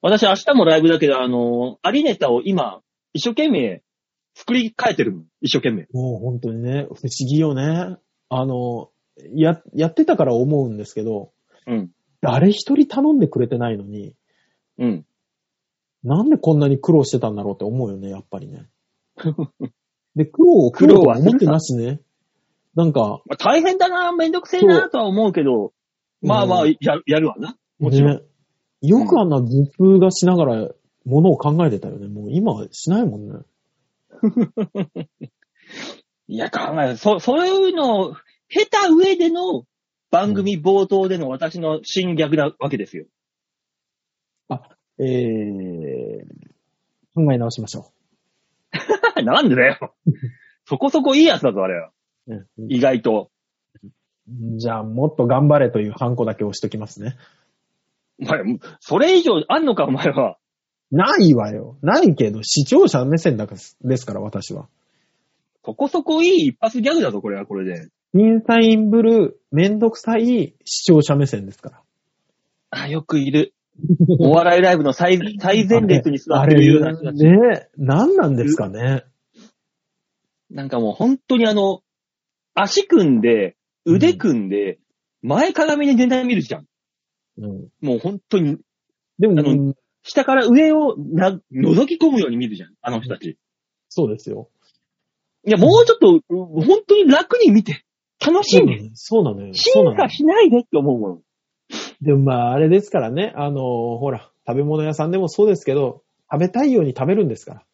[0.01, 2.81] 私明日もライブだけど、あの、アリネタを今、
[3.13, 3.83] 一生懸命
[4.35, 5.23] 作り変えてるの。
[5.41, 5.89] 一生懸命。
[5.93, 7.97] もう本当にね、不思議よね。
[8.29, 8.91] あの、
[9.35, 11.33] や、やってたから思うんですけど、
[11.67, 11.91] うん。
[12.21, 14.15] 誰一人頼んでくれてないのに、
[14.79, 15.07] うん。
[16.05, 18.67] なんでこんなに苦労してたんだろうって思うよね、やっぱりね。
[20.15, 22.01] で、苦労を苦苦労は労は思ってなしね。
[22.77, 25.73] なんか、まあ、大変だな、めんどくせえなとは思うけど、
[26.23, 27.57] まあまあ、うんややるわな。
[27.79, 28.17] もちろん。
[28.19, 28.23] ね。
[28.81, 30.69] よくあんな頭痛がしながら、
[31.05, 32.07] ものを考えてたよね。
[32.07, 33.39] もう今はしないもんね。
[36.29, 36.97] いや、考える。
[36.97, 38.15] そ、そういうのを、
[38.49, 39.65] 経た上での
[40.11, 43.07] 番組冒頭での私の侵略なわけですよ。
[45.01, 46.27] えー、
[47.15, 47.93] 考え直しましょ
[49.23, 49.95] なんでだよ。
[50.65, 51.93] そこそこいいやつだぞ、あれは。
[52.69, 53.31] 意外と。
[54.57, 57.17] じゃあ、もっと頑張れというハンコだけ押しときますね。
[58.21, 58.43] お前、
[58.81, 60.39] それ以上あんのか、お前は。
[60.91, 61.77] ないわよ。
[61.83, 64.69] ないけど、視聴者目線だからですから、私は。
[65.65, 67.89] そこそこいい一発ギャグだぞ、これは、これで。
[68.15, 71.83] 審査員ブルー、めんどくさい視聴者目線ですから。
[72.71, 73.53] あ、よくいる。
[74.19, 77.25] お笑いライブの最 最前列に座あってるようれ、な人たち。
[77.25, 79.05] ね、何なんですかね。
[80.51, 81.83] なんかもう本当にあの、
[82.55, 84.79] 足組んで、腕組んで、
[85.23, 86.68] 前鏡でネタ見るじゃん。
[87.39, 88.59] うん、もう本当に、
[89.19, 92.75] でも、あの下から上をな、覗き込むように見るじゃん。
[92.81, 93.39] あの人たち。
[93.89, 94.49] そうですよ。
[95.47, 97.85] いや、もうちょっと、う本当に楽に見て。
[98.21, 98.91] 楽しんで。
[98.95, 99.55] そうなのよ。
[99.55, 101.23] 進化しないでって思うもん。
[102.01, 103.33] でもまあ、あれですからね。
[103.37, 107.61] あの、ほら、食べ物屋さんでもそうですけど、食べたいように食べるんですから。
[107.61, 107.69] うん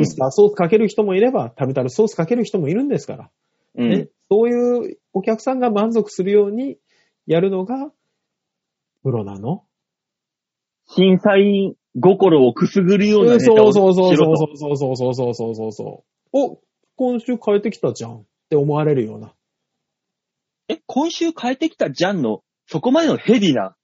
[0.00, 3.30] ウスターソースかける人もいれば、タルタルソースかける人もいるんですから。
[3.76, 6.76] うんね、そういうお客さんが満足するように
[7.26, 7.90] やるのが、
[9.02, 9.64] プロなの？
[10.86, 16.38] 審査員心をくすぐるようなネタをそうそうそうそうしろとそうそうそうそうそうそうそう。
[16.38, 16.60] お、
[16.96, 19.32] 今週変えてきたじゃんって思われるような。
[20.68, 23.76] え、今週変えてきたジャンの、そこまでのヘビーな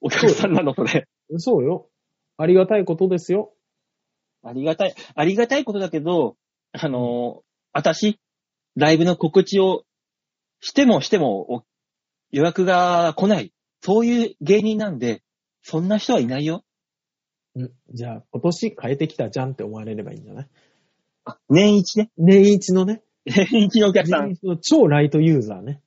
[0.00, 1.06] お客さんなの、それ。
[1.38, 1.88] そうよ。
[2.36, 3.52] ありがたいことですよ。
[4.42, 6.36] ありがたい、ありがたいことだけど、
[6.72, 7.42] あのー
[7.72, 8.18] 私、
[8.74, 9.84] ライブの告知を
[10.60, 11.62] してもしてもお
[12.32, 13.52] 予約が来ない。
[13.82, 15.22] そういう芸人なんで、
[15.62, 16.64] そんな人はいないよ。
[17.54, 20.48] うんじゃあ、今年変えてきたじゃんって思われればいいんじゃない？
[21.24, 22.10] あ年一ね。
[22.16, 23.02] 年一のね。
[23.26, 24.28] 年一のお客さん。
[24.28, 25.82] 年一の超ライトユーザーね。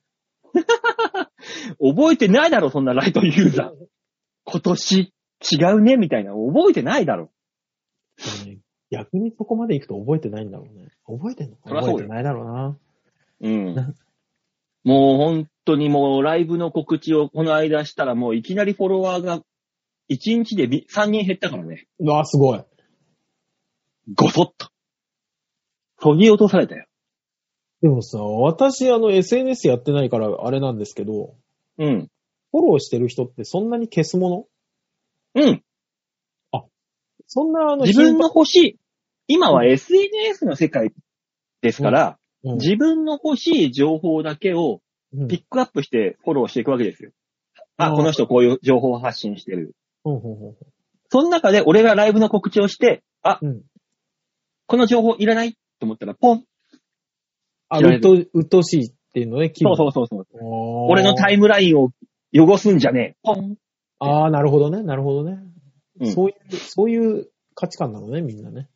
[1.80, 3.86] 覚えてないだろ、そんなライトユーザー。
[4.44, 5.12] 今年
[5.52, 6.32] 違うね、みたいな。
[6.32, 7.30] 覚えてないだろ。
[8.90, 10.88] 逆にそこまで行くと覚えてないんだろうね。
[11.06, 12.78] 覚えてんの覚えてないだろうな。
[13.40, 13.94] うんな。
[14.84, 19.40] もう本当にもうライブの告知をこの間したらもういきなりフォロワーが
[20.10, 21.86] 1日でび3人減ったからね。
[21.98, 22.62] うわ、すごい。
[24.14, 24.68] ごそっと。
[26.00, 26.86] そぎ落とされたよ。
[27.80, 31.34] でもさ、私、あの、SNS やってないからあれなんですけど、
[31.78, 32.08] うん。
[32.50, 34.48] フォローしてる人ってそんなに消すも
[35.34, 35.42] の？
[35.42, 35.62] うん。
[37.26, 38.78] そんな、あの、自分の欲しい。
[39.26, 40.92] 今は SNS の世界
[41.62, 44.80] ですから、うん、自分の欲しい情報だけをうん
[45.28, 47.10] ピックアップしてフォローしていくわけですよ。
[47.76, 49.74] あ、うんこの人こういう情報を発信してる。
[50.04, 53.62] その中で俺がライブの告知をして、あ、うん
[54.66, 56.44] この情報いらないと思ったら、ポン。
[57.68, 60.20] あ、うっと、うっとうしいっていうのね、そうそうそうそう。
[60.20, 60.26] う
[60.90, 61.90] 俺のタイムラインを
[62.34, 63.16] 汚すんじゃねえ。
[63.22, 63.56] ポン。
[63.98, 65.38] ああ、なるほどね、なるほどね、
[66.00, 68.68] うんそういう、そういう価値観なのね、みんなね。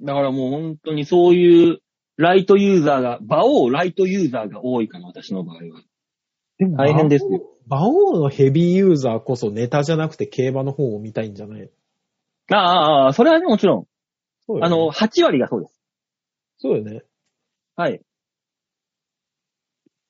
[0.00, 1.80] だからもう本当にそういう
[2.16, 5.82] ライトユーザーが、馬王ライトユーザーが多いかな、私の場合は。
[6.58, 7.40] でも大変ですよ。
[7.66, 11.70] 馬王のヘビーユーザーこそネタじゃなくて競馬の方を見たいんじゃない？
[12.50, 13.86] ああああ、それはね、もちろん。
[14.46, 15.80] そうよねあの、8割がそうです。
[16.58, 17.02] そうよね。
[17.76, 18.00] はい。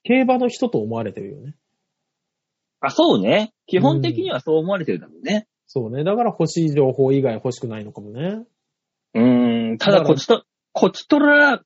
[0.04, 1.54] 競馬の人と思われてるよね。
[2.80, 3.52] あ、そうね。
[3.66, 5.46] 基本的にはそう思われてるだろうね。
[5.68, 6.02] そうね。
[6.02, 8.44] だから欲しい情報以外欲しくないのかもね。
[9.14, 9.78] うーん。
[9.78, 11.62] ただ、だからこちと、こちとら、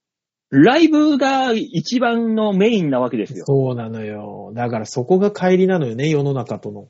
[0.51, 3.45] ライブが一番のメインなわけですよ。
[3.47, 4.53] そうなのよ。
[4.55, 6.89] だからそこが乖離なのよね、世の中との。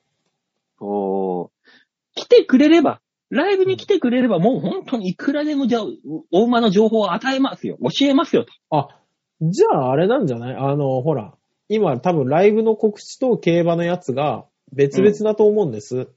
[0.79, 1.71] そう。
[2.14, 5.83] 来てくれれば、ライブに来てくれれば、もう本当にいくらでもじゃあ、
[6.31, 7.79] 大馬の情報を与えますよ。
[7.83, 8.53] 教えますよと。
[8.71, 9.01] あ、
[9.40, 10.57] じゃああれなんじゃない？
[10.57, 11.35] あの、ほら、
[11.69, 16.09] 今多分ライブの告知と競馬のやつが別々だと思うんです。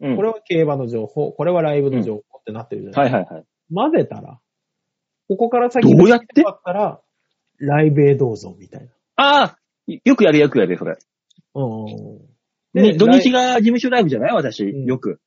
[0.00, 0.16] うん。
[0.16, 3.44] これは競馬の情報、これはライブの情報ってなってるじゃない、はいはいはい。
[3.74, 4.40] 混ぜたら、
[5.28, 6.42] ここから先どうやって？
[6.42, 7.00] だったら、
[7.58, 8.92] ライブへどうぞ、みたいな。
[9.16, 10.96] ああ、よくやるよくやる、それ。
[11.54, 12.18] うん。
[12.74, 14.32] で、土日が、が事務所ライブじゃない？
[14.34, 15.20] 私、んよく。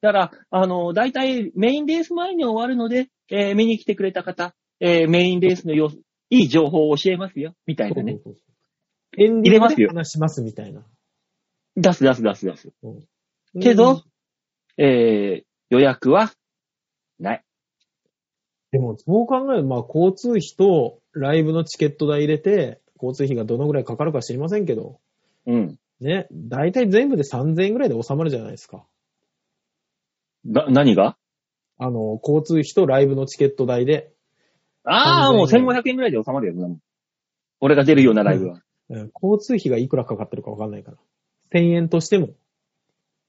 [0.00, 5.96] だから、あの、大体メインレース前に終わるので、えー見に来てくれた方、えーメインレースの様子、
[6.30, 8.12] いい情報を教えますよ、みたいなね。
[8.12, 8.40] そうそうそ
[9.18, 10.82] うエンディングで入れますよ話しますみたいな。
[11.76, 12.68] 出す出す出す出す。
[12.82, 13.04] うん
[13.60, 14.02] けど、
[14.76, 16.32] えー予約は、
[17.18, 17.44] ない。
[18.70, 24.98] でも、そう考えると、まあ、交通費とライブのチケット代入れて、交通費がどのぐらいかかるか知りませんけど、
[25.46, 25.78] うん。
[26.00, 28.84] ね、大体全部で3000円ぐらいで収まるじゃないですか。
[30.44, 31.16] な、何が？
[31.78, 34.12] あの、交通費とライブのチケット代で、
[34.84, 36.78] ああ、3000もう1500円ぐらいで収まるよ、そんなもん
[37.60, 38.54] 俺が出るようなライブは。
[38.54, 40.96] うん交通費がいくらかかってるかわかんないから。
[41.52, 42.30] 1000円としても、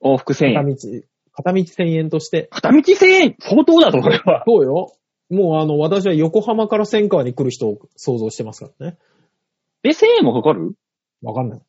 [0.01, 0.53] 往復1000円。
[0.53, 2.47] 片道、片道1000円として。
[2.49, 3.35] 片道1000円？
[3.39, 4.43] 相当だと、これは。
[4.47, 4.93] そうよ。
[5.29, 8.97] もうあの、私は横浜から千川に来る人を想像してますからね。
[9.83, 10.73] え、1000円もかかる？
[11.21, 11.61] わかんない。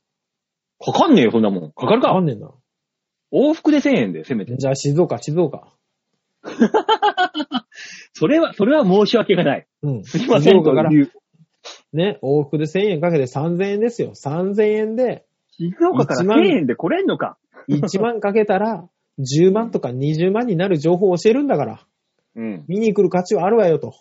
[0.82, 1.72] かかんねえよ、そんなもん。
[1.72, 2.50] かかるかわかんねえな。
[3.32, 4.56] 往復で1000円で、せめて。
[4.56, 5.72] じゃあ静岡、静岡。
[8.14, 9.66] それは、それは申し訳がない。
[9.82, 10.04] うん。
[10.04, 11.12] すいません、静岡からという
[11.92, 14.12] ね、往復で1000円かけて3000円ですよ。
[14.14, 17.36] 3000円で静岡から1万1000円で来れんのか。
[17.68, 21.86] 1万かけたら10万とか20万になる情報を教えるんだから、
[22.40, 22.64] うん。
[22.68, 23.94] 見に来る価値はあるわよと。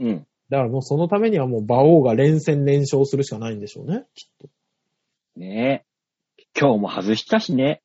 [0.00, 0.26] うん。
[0.50, 4.04] だからもうそのためにはもう馬王が連戦連勝するしかないんでしょうね。
[4.16, 4.48] きっと。
[5.36, 5.84] ね
[6.36, 6.44] え。
[6.58, 7.82] 今日も外したしね。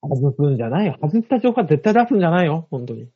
[0.00, 0.96] 外すんじゃないよ。
[1.02, 2.66] 外した情報は絶対出すんじゃないよ。
[2.70, 3.10] 本当に。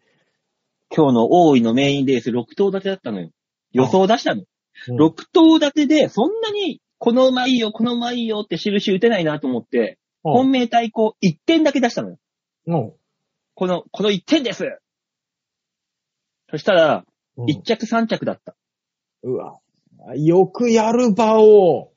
[0.95, 3.31] 今日の大井のメインレース6頭立てだったのよ。
[3.73, 4.43] 予想出したの。
[4.43, 4.47] うん
[4.87, 12.19] 6頭立てで、そんなに、この馬いいよ、この馬いいよって印打てないなと思って、本命対抗1点だけ出したのよ。
[12.69, 12.93] うん。
[13.55, 14.79] この、この1点です
[16.51, 17.05] そしたら、
[17.37, 18.57] うん1着3着だった。
[19.23, 19.61] うわ。
[20.17, 21.93] よくやる馬王。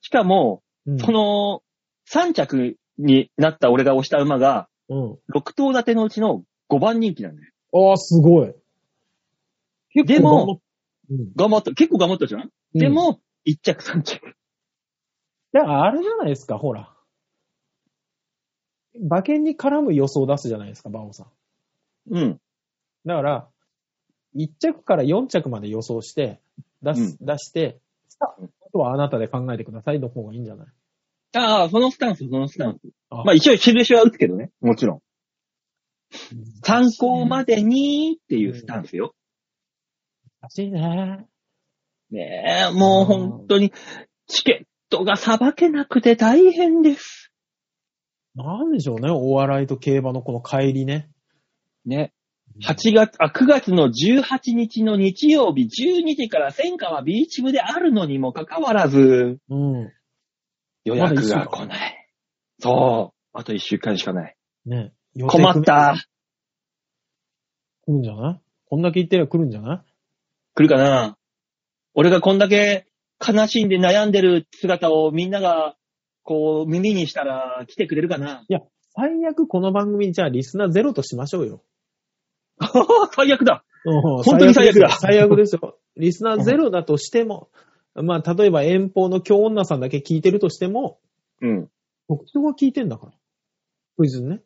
[0.00, 1.62] しかも、うんその、
[2.08, 5.12] 3着になった俺が押した馬が、うん。
[5.34, 7.52] 6頭立てのうちの5番人気なんだよ。
[7.72, 8.54] ああ、すごい。
[9.92, 10.60] 結構でも頑張っ、
[11.10, 11.72] うん頑張った。
[11.72, 14.20] 結構頑張ったじゃん、で、も、1着3着。
[15.52, 16.92] だからあれじゃないですか、ほら。
[18.94, 21.26] 馬券に絡む予想を出すじゃないですか、馬王さん。
[22.14, 22.40] うん。
[23.04, 23.48] だから、
[24.36, 26.40] 1着から4着まで予想して、
[26.82, 30.66] 出す、出して、さあ、あとはあなたで考えてくださいの方がいいんじゃない？
[31.34, 32.88] ああ、そのスタンス、そのスタンス。
[33.10, 34.50] あまあ一応印は打つけどね。
[34.60, 35.00] もちろん。
[36.62, 39.14] 参考までにっていうスタンスよ。
[40.40, 41.26] 難しいね。
[42.10, 43.72] ねえ、もう本当に、
[44.28, 47.32] チケットがさばけなくて大変です。
[48.36, 51.10] なんでしょうね、お笑いと競馬のこの帰りね。
[51.84, 52.12] ね。
[52.62, 59.92] 8月、あ、9月の18日の日曜日12時から千川ビーチ部であるのにもかかわらず、うん。
[60.84, 62.08] 予約が来ない。
[62.58, 63.38] そう。
[63.38, 64.36] あと1週間しかない。
[64.64, 64.92] ね。
[65.28, 65.62] 困っ。
[65.62, 65.96] た。
[67.86, 68.40] 来るんじゃない？
[68.68, 69.92] こんだけ言ってりゃ来るんじゃない？
[70.54, 71.18] 来るかな
[71.94, 72.86] 俺がこんだけ
[73.26, 75.76] 悲しんで悩んでる姿をみんなが、
[76.22, 78.44] こう、耳にしたら来てくれるかな
[78.94, 81.62] 最悪この番組じゃあリスナーゼロとしましょうよ。
[83.14, 83.64] 最悪だ。
[83.84, 85.78] 本本当に最悪だ最悪ですよ。
[85.96, 87.48] リスナーゼロだとしても、
[87.94, 90.98] まあ、例えば遠方の京女さんだけ聞いてるとしても、
[91.40, 91.70] うん。
[92.08, 93.12] 特徴が聞いてんだから。
[93.96, 94.42] クイズね。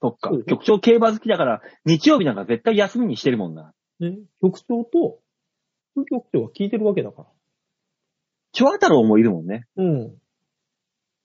[0.00, 0.30] そっか。
[0.46, 3.72] 局長競馬好きだから、日曜日なんか絶対休みにしてるもんな。
[4.00, 4.18] ね。
[4.40, 5.20] 局長と、
[5.94, 7.28] 副局長は聞いてるわけだから。
[8.52, 9.66] チョア太郎もいるもんね。
[9.76, 10.14] うん。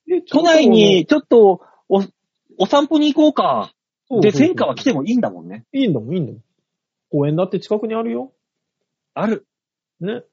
[0.07, 2.03] で都内に、ちょっと、お、
[2.59, 3.73] お散歩に行こうか。
[4.09, 4.91] で、戦火は来て。
[4.91, 5.65] てもいいんだもんね。
[5.73, 6.43] いいんだもん、いいんだもん。
[7.09, 8.33] 公園だって近くにあるよ。
[9.13, 9.45] ある。
[9.99, 10.23] ね。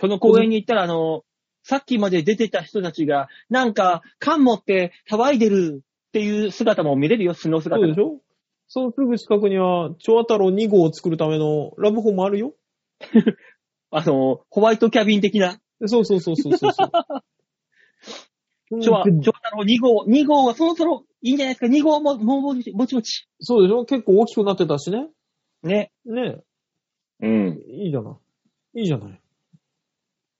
[0.00, 1.24] その公園に行ったら、あの、
[1.62, 8.20] さっきまで出てた人たちが、なんか、缶持って騒いでるっていう姿も見れるよ、素の姿がそうでしょ？
[8.68, 12.54] そのすぐ近くには、蝶太郎2号を作るためのラブホもあるよ。
[13.90, 15.60] あの、ホワイトキャビン的な。
[15.86, 16.90] そうそうそうそうそうそう。
[18.80, 23.26] ちょ、うんちょ、あの、2号、2号はそろそろいいんじゃないですか？2号も、もう、もちもちもち。
[23.40, 23.84] そうでしょ？
[23.84, 25.08] 結構大きくなってたしね。
[25.62, 25.92] ね。
[26.04, 26.40] ね
[27.20, 27.58] うん。
[27.68, 28.18] いいじゃな
[28.74, 28.80] い。
[28.80, 29.20] いいじゃない。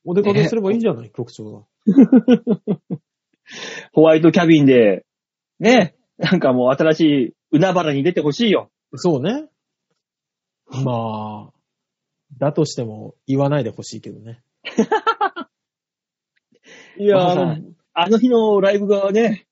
[0.04, 1.62] お出かけすればいいじゃない、局長が。
[3.92, 5.04] ホワイトキャビンで、
[5.60, 5.94] ね。
[6.18, 8.70] なんかもう新しい海原に出てほしいよ。
[8.94, 9.48] そうね。
[10.84, 11.52] まあ、
[12.38, 14.42] だとしても言わないでほしいけどね。
[16.98, 17.56] いや、あの、
[17.94, 19.46] あの日のライブがね、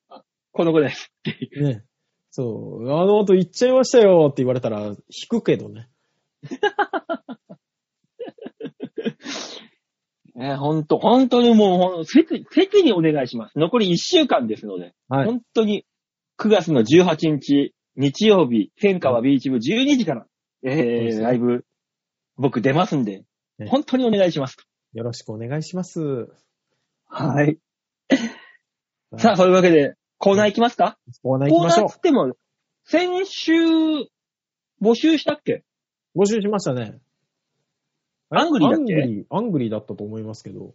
[0.53, 1.13] この子です。
[1.61, 1.85] ね。
[2.31, 4.97] そう、あの後行っちゃいましたよって言われたら引
[5.29, 5.89] くけどね。
[10.35, 13.59] ね、ほんと、本当にもうほん、切、切にお願いします。
[13.59, 15.27] 残り1週間ですので、はい。
[15.27, 15.85] 本当に
[16.39, 20.27] 9月の18日、日曜日、千川ビーチ部12時から、
[20.63, 21.67] えー、ライブ、
[22.37, 23.25] 僕出ますんで、
[23.59, 24.57] ね本当にお願いします。
[24.95, 26.01] よろしくお願いします。
[27.07, 27.59] はい。
[29.19, 32.35] さあ、そういうわけで、コーナー行きますか、コーナー行コーナきましょーっつっても、
[32.85, 33.53] 先週、
[34.83, 35.65] 募集したっけ？
[36.15, 36.23] う。
[36.23, 37.01] 募集しましたね。
[38.29, 38.95] angry だっけ？
[38.95, 40.75] angry、angry だったと思いますけど。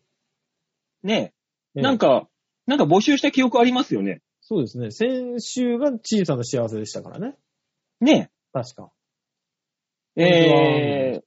[1.03, 1.33] ね
[1.75, 2.27] ええなんか、
[2.65, 4.23] なんか募集した記憶ありますよね。
[4.41, 4.89] そうですね。
[4.89, 7.35] 先週が小さな幸せでしたからね。
[8.01, 8.91] ね確か。
[10.15, 11.23] えー、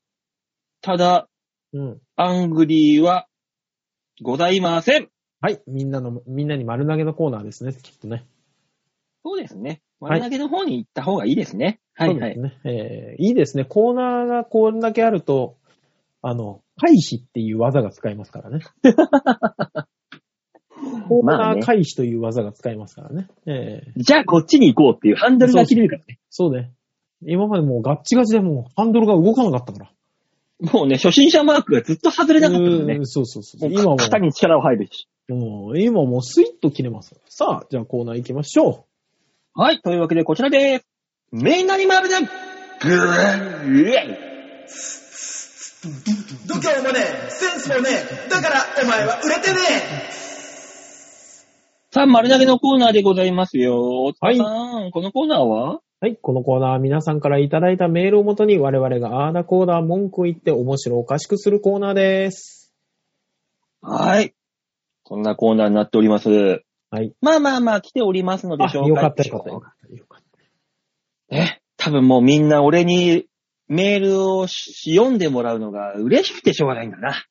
[0.81, 1.29] ただ、
[1.73, 2.01] うん。
[2.17, 3.29] angry は
[4.23, 5.09] ございません。
[5.40, 5.61] はい。
[5.66, 7.72] みんなの、みんなに丸投げのコーナーですね。
[7.72, 8.27] きっとね。
[9.24, 9.83] そうですね。
[10.01, 11.81] はい丸投げの方に行った方がいいですね。
[11.94, 12.38] はいはい。
[12.38, 12.59] ね。
[12.64, 13.64] えーいいですね。
[13.64, 15.57] コーナーがこんだけあると、
[16.22, 18.61] あの、回避っていう技が使えますからね。
[21.09, 23.29] コーナー回避という技が使えますからね。
[23.46, 26.20] えーじゃあこっちに行こうっていうハンドルが切れるからね。
[26.31, 26.72] そうね。
[27.22, 29.90] 今までもうガッチガチでもうハンドルが動かなかったから。
[30.72, 33.01] もうね、初心者マークがずっと外れなかったからね。
[33.03, 33.70] そうそうそう。
[33.70, 35.09] も今もう肩に力を入るし。
[35.29, 37.14] もう、今もうスイッと切れます。
[37.29, 38.87] さあ、じゃあコーナー行きましょ
[39.55, 39.81] はい。
[39.81, 40.87] というわけでこちらです。
[41.33, 42.29] みんなに丸でぐー
[43.91, 44.19] え
[46.47, 47.91] 度胸もねえ、センスもね
[48.27, 49.57] え、だからお前は売れてね
[51.93, 54.12] さあ、丸投げのコーナーでございますよ。
[54.21, 54.45] はいこ
[55.03, 55.75] のコーナーは？
[55.75, 55.81] う。
[56.01, 56.17] はい。
[56.17, 62.73] このコーナーは皆さんからいただいたメールをもとに我々があーだこーだ文句を言って面白おかしくするコーナーです。
[63.83, 64.35] はい。
[65.09, 66.29] こんなコーナーになっております。
[66.90, 67.14] はい。
[67.23, 69.97] まあまあまあ来ておりますのであ、紹介よかったよかったよかった。
[69.97, 70.23] よかっ
[71.31, 73.25] え、多分もうみんな俺に
[73.68, 77.25] メールをし読んでもらうのが嬉しくてしょうがないんだな。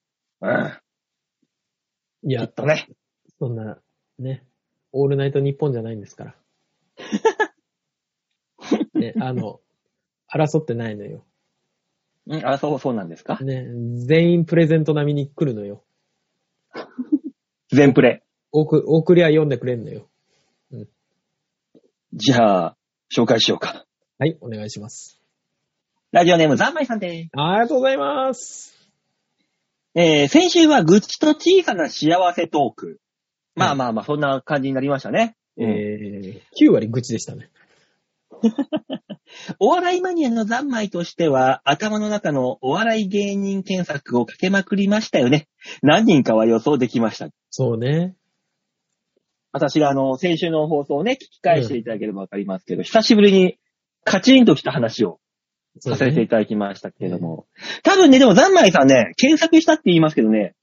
[2.23, 2.31] うん。
[2.31, 2.87] やきっ、とね。
[3.37, 3.77] そんな、
[4.17, 4.43] ね、
[4.91, 6.35] オールナイトニッポンじゃないんですから。
[8.95, 9.59] ね、あの、
[10.33, 11.23] 争ってないのよ。
[12.25, 13.37] うん、あ、そう、そうなんですか？
[13.39, 15.83] ね、全員プレゼント並みに来るのよ。
[17.77, 18.23] 全プレ。
[18.51, 20.07] 送、送りは読んでくれんのよ。
[22.11, 22.77] じゃあ、
[23.13, 23.85] 紹介しようか。
[24.17, 25.21] はい、お願いします。
[26.11, 27.29] ラジオネームザンマイさんです。
[27.33, 28.73] ありがとうございます。
[29.93, 32.99] えー、先週は愚痴と小さな幸せトーク。
[33.53, 35.35] まあまあまあ、そんな感じになりましたね。
[35.57, 37.51] えー、9割愚痴でしたね。
[39.60, 45.47] お笑いマニアのザンマイとしては、頭の中のお笑い芸人検索をかけまくりましたよね。
[45.82, 47.30] 何人かは予想できました。
[47.50, 48.15] そうね。
[49.52, 53.58] 私があの、先週の放送をね、聞き返していただければわかりますけど、久しぶりに
[54.04, 55.19] カチンときた話を
[55.80, 56.28] させていね。
[56.28, 57.47] ただきましたけれども、
[57.84, 60.56] 多分ね、でもザンマイさんね、検索したって言いますけどね、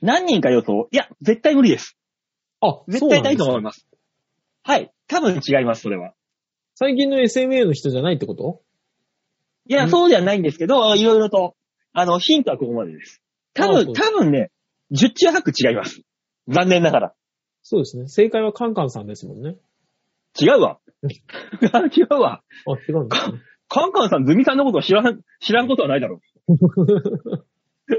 [0.00, 1.96] 何人か予想、いや、絶対無理です。
[2.60, 3.64] あ、絶対ないと思いす。
[3.64, 3.86] ます。
[4.62, 4.92] はい。
[5.08, 6.14] 多分違います、それは。
[6.82, 8.60] 最近の SMA の人じゃないってこと？
[9.68, 11.54] いや、うんそうではないんですけど、いろいろと、
[11.92, 13.22] あの、ヒントはここまでです。
[13.54, 14.50] 多分、あそう多分ね、
[14.90, 16.02] 十中八九違います。
[16.48, 17.12] 残念ながら。
[17.62, 18.08] そうですね。
[18.08, 19.54] 正解はカンカンさんですもんね。
[20.40, 20.80] 違うわ。
[21.96, 22.42] 違うわ。
[22.66, 23.38] あ、違うんですね。
[23.68, 26.56] カンカンさん、ズミさんのことを知らん、知らんことはないだろう。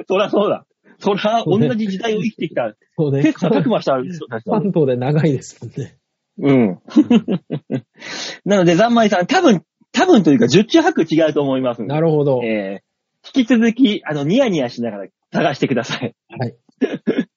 [0.09, 0.65] そりゃそうだ。
[0.99, 3.23] そりゃ、同じ時代を生きてきた、そうね。
[3.23, 5.97] 切磋琢磨した人たちだ関東で長いですもんね。
[6.39, 6.79] うん。
[8.45, 12.41] なので、ザンマイさん、多分、多分というか、十中八九違うと思いますなるほど。
[12.43, 16.15] えー、引き続き、あの、ニヤニヤしながら探してください。
[16.29, 16.55] はい。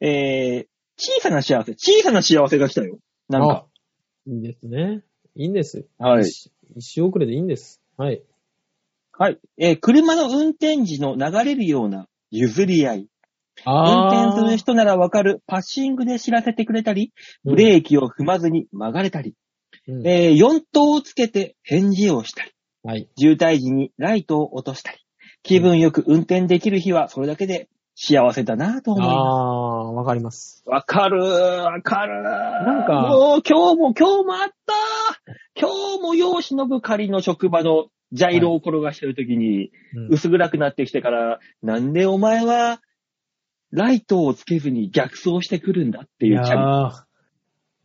[0.00, 0.66] えー、
[0.98, 2.98] 小さな幸せ、小さな幸せが来たよ。
[3.28, 3.66] なんか。
[4.26, 5.02] いいですね。
[5.34, 5.86] いいんです。
[5.98, 6.22] はい。
[6.22, 7.80] 一一周遅れでいいんです。
[7.96, 8.22] はい。
[9.12, 9.38] はい。
[9.56, 13.08] えー、車の運転時の流れるような譲り合い。
[13.64, 15.42] 運あ転する人ならわかる。
[15.46, 17.12] パッシングで知らせてくれたり、
[17.44, 19.34] ブレーキを踏まずに曲がれたり、
[19.88, 20.06] うん。
[20.06, 23.08] えー、4灯をつけて返事をしたり、はい。
[23.18, 24.98] 渋滞時にライトを落としたり、
[25.42, 29.16] 気分よく運転できる日はそれだけで幸せだなと思いあます。
[29.16, 30.62] あ、わかります。
[30.66, 34.74] わかるわかるなんかもう今日も今日もあった
[35.58, 40.14] 今日も世を忍ぶ仮の職場のジャイロを転がしてる時に、うん。
[40.14, 42.80] 薄暗くなってきてから、なんでお前は
[43.76, 46.62] ライトをつけずに逆走してくるんだっていうチャリ。
[46.62, 47.04] わか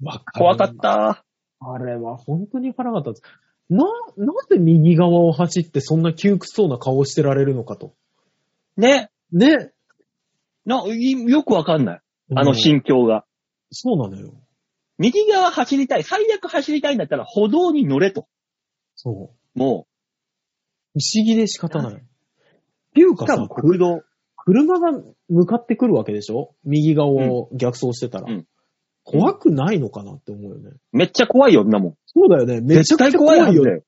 [0.07, 1.25] る怖かった。
[1.59, 3.23] あれは本当に腹が立つ。
[3.69, 3.83] な、
[4.15, 7.93] なぜ右側を走ってそんな窮屈そうな顔をしてられるのかと。
[8.77, 9.11] ね。
[9.33, 9.73] ね。
[10.65, 12.01] な、いよくわかんない。
[12.35, 13.25] あのうん心境が。
[13.69, 14.33] そうなのよ。
[14.97, 16.03] 右側走りたい。
[16.03, 18.27] 最悪走りたいんだったら歩道に乗れと。
[18.95, 19.59] そう。
[19.59, 19.87] も
[20.93, 21.95] 不思議で仕方ない。
[21.95, 21.97] っ
[22.93, 24.03] ていうう、かさしかも、国道。
[24.43, 26.55] 車が向かってくるわけでしょ？
[26.63, 28.31] 右側を逆走してたら。
[28.31, 28.45] うん
[29.03, 30.73] 怖くないのかなって思うよね。
[30.91, 31.95] めっちゃ怖いよ、んなもん。
[32.05, 32.61] そうだよね。
[32.61, 33.71] めちゃくちゃ絶対怖いよ怖いはずだ。
[33.71, 33.83] よ。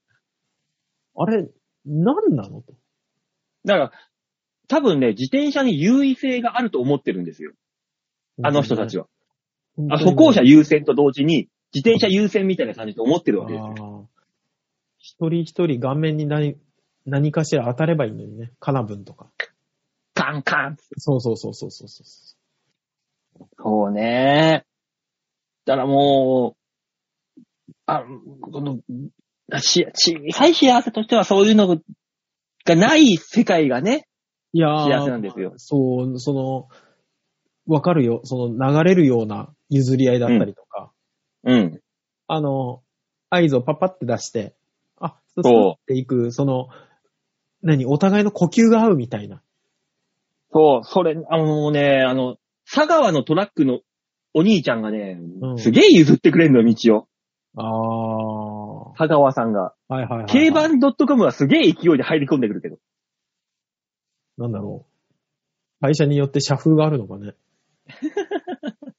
[1.15, 1.49] あれ、
[1.85, 2.73] 何なのと。
[3.63, 3.91] だから、
[4.67, 7.51] 多分ね、自転車に優位性があると思ってるんですよ。
[8.41, 9.05] あの人たちは。
[9.91, 14.09] あ歩行者優先と同時に、自転車優先みたいな感じで思ってるわけですよ。
[14.97, 16.57] 一人一人顔面に何、
[17.05, 18.51] 何かしら当たればいいのにね。
[18.59, 19.29] カナブンとか。
[20.33, 20.77] カンカン。
[20.97, 23.47] そうそうそうそうそうそう。
[23.57, 24.65] そうね。
[25.65, 26.55] だからも
[27.67, 28.03] う、あ、
[28.41, 28.79] この、
[29.59, 31.77] し、小さい幸せとしてはそういうの
[32.65, 34.07] がない世界がね、
[34.53, 35.53] いやー幸せなんですよ。
[35.57, 36.67] そう、その、
[37.65, 38.21] わかるよ。
[38.23, 40.91] その流れるような譲り合いだったりとか、
[41.43, 41.79] うん。
[42.27, 42.81] あの、
[43.29, 44.55] 合図をパッパって出して、
[44.99, 46.67] あ、そうっていく、その、
[47.61, 49.41] 何、お互いの呼吸が合うみたいな。
[50.53, 52.37] そう、それ、あのね、あの、
[52.71, 53.81] 佐川のトラックの
[54.33, 57.07] お兄ちゃんがね、うんすげえ譲ってくれんのよ、道を。
[57.55, 58.89] ああ。
[58.89, 59.73] は佐川さんが。
[59.89, 60.25] いはいはい、はい。
[60.27, 62.77] 競馬 .com はすげえ勢いで入り込んでくるけど。
[64.37, 64.93] なんだろう。
[65.81, 67.33] 会社によって社風があるのかね。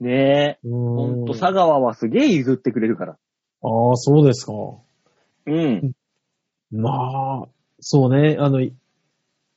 [0.00, 0.66] ねえ。
[0.66, 1.32] うほんと。
[1.32, 3.12] 佐川はすげえ譲ってくれるから。
[3.12, 3.16] あ
[3.92, 4.52] あ、そうですか。
[5.46, 5.92] うん。
[6.70, 7.48] まあ、
[7.80, 8.36] そうね。
[8.38, 8.60] あの、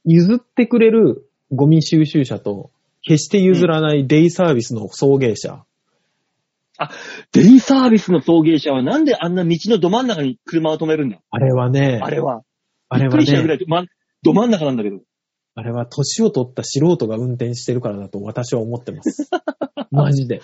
[0.05, 2.71] 譲ってくれるゴミ収集車と、
[3.03, 5.65] 決して譲らないデイサービスの送迎車。
[7.31, 11.19] デイサービスの送迎車はなんであんな道のど真ん中に車を止めるんだ？
[11.29, 12.41] あれはね、あれは。
[12.89, 13.85] あれはびっくりしたぐらね、い、ま、
[14.23, 14.99] ど真ん中なんだけど。
[15.53, 19.29] あれは年を取った素人が運転してるからだと私は思ってます。
[19.91, 20.41] マジで。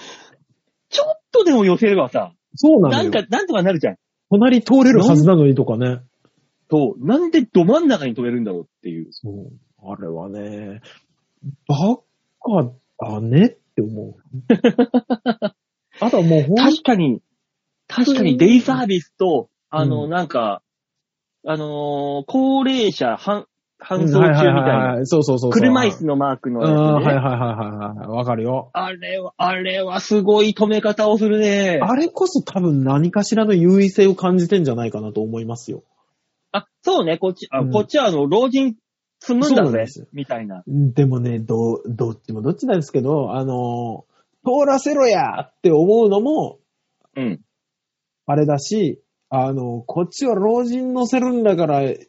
[0.89, 3.03] ちょっとでも寄せればさ、そうなのよ。
[3.03, 3.95] なんか、なんとかなるじゃん。
[4.29, 6.01] 隣通れるはずなのにとかね。
[6.69, 7.05] そう。
[7.05, 9.07] なんでど真ん中に止めるんだろうっていう。
[9.11, 9.51] そう。
[9.83, 10.81] あれはね、
[11.67, 11.75] バ
[12.99, 14.15] カだねって思う。
[15.99, 17.21] あとはもう確かに、
[17.87, 20.61] 確かにデイサービスと、あの、うんなんか、
[21.45, 23.45] あのー高齢者搬
[23.79, 25.05] 搬送中みたいな、はい。
[25.05, 25.51] そうそうそう。
[25.51, 28.07] 車椅子のマークのねはいはいはいはい。
[28.09, 28.71] わかるよ。
[28.73, 31.79] あれは、あれはすごい止め方をするね。
[31.81, 35.83] あれこそ多分何かしらの優位性を感じてんじゃないかなと思いますよ。
[36.51, 38.75] あ、そうね、こっち、あ、うんこっちはあの、老人
[39.19, 40.63] 積むんだぜそうなんですよ、みたいな。
[40.67, 44.05] でもね、ど、どっちもどっちなんですけど、あの、
[44.45, 46.59] 通らせろやって思うのも、
[47.15, 47.41] うん。
[48.25, 52.07] あれだし、あの、こっちは老人乗せるんだから、い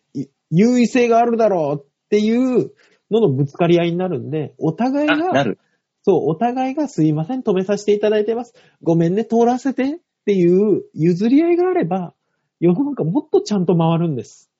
[0.51, 2.73] 優位性があるだろうっていう
[3.11, 5.59] ののぶつかり合いになるんで、お互いあ、なが、る。
[6.05, 8.55] そう、お互いがすいません、止めさせていただいてます。
[8.83, 9.89] ごめんね、通らせてっ
[10.27, 12.15] ていう譲り合いがあれば、
[12.61, 14.51] 世の中もっとちゃんと回るんです。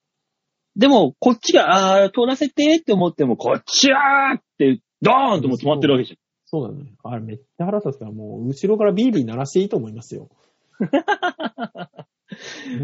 [0.77, 6.87] でも、こっちが、あー通らせてって思っても、こっちはーって、ドーンともう止まってるわけじそうなのよ。
[7.03, 10.31] あれめっちゃ腹立つから、もう後ろからビービー鳴らしていいと思いますよ。
[10.81, 11.89] ゃ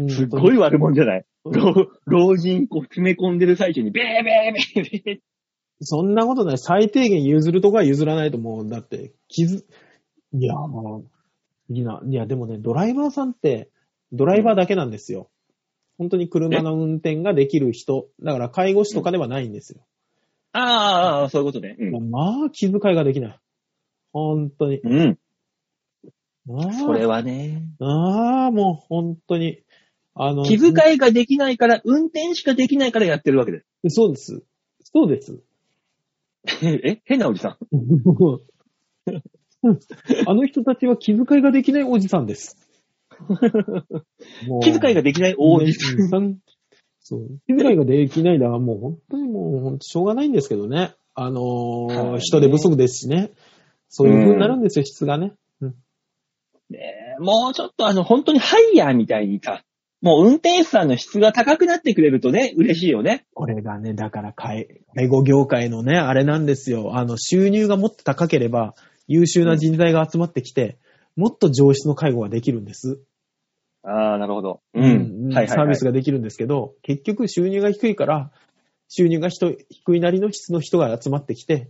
[0.01, 0.09] ん。
[0.09, 1.25] すっごい悪もんじゃない？
[1.45, 5.19] 老老人、こう、詰め込んでる最中に、ベーベーベーベー
[5.81, 6.57] そんなことない。
[6.57, 9.65] 最低限譲るとこは譲らないともう、だって、傷、
[10.33, 11.01] いや、まあ、
[11.69, 12.01] いいな。
[12.05, 13.69] いや、でもね、ドライバーさんって、
[14.15, 15.29] ドライバーだけなんですよ。
[15.97, 18.07] 本当に車の運転ができる人。
[18.21, 19.85] だから介護士とかではないんですよ。
[20.51, 21.75] ああ、そういうことね。
[21.79, 22.11] うん。
[22.11, 23.39] まあ、気遣いができない。
[24.13, 24.77] 本当に。
[24.77, 25.17] うん。
[26.49, 27.63] ああそれはね。
[27.79, 29.59] ああ、もう本当に。
[30.13, 33.89] あの、気遣いができないから、運転しかできないからやってるわけです。
[33.89, 34.43] そうです。
[34.83, 35.39] そうです。
[36.63, 37.57] え変なおじさん？
[40.27, 42.57] あの人たちは気遣いができないおじさんです。
[44.47, 46.37] もう気遣いができない大おじさん。
[46.99, 47.27] そう。
[47.47, 50.93] 気遣いができないだからもう本当にもうしょうがないんですけどね。
[51.13, 53.31] あのーはい人手不足ですしね。
[53.89, 55.33] そういう風になるんですよ、質がね。
[56.69, 56.79] ね
[57.19, 59.63] えもうちょっとあの、本当にハイヤーみたいにさ、
[60.01, 63.25] もう運転手さんの質が高くなってくれるとね、嬉しいよね。
[63.33, 66.95] これがね、だから介、介護業界のね、あれなんですよ。
[66.95, 68.75] あの、収入がもっと高ければ、
[69.07, 70.77] 優秀な人材が集まってきて、
[71.15, 72.99] もっと上質の介護ができるんです。
[73.83, 74.61] ああ、なるほど。
[74.73, 75.69] ううんサーはい。
[75.69, 78.31] ビスができるんですけど、結局収入が低いから、
[78.89, 81.69] 収入が人低いなりの質の人が集まってきて、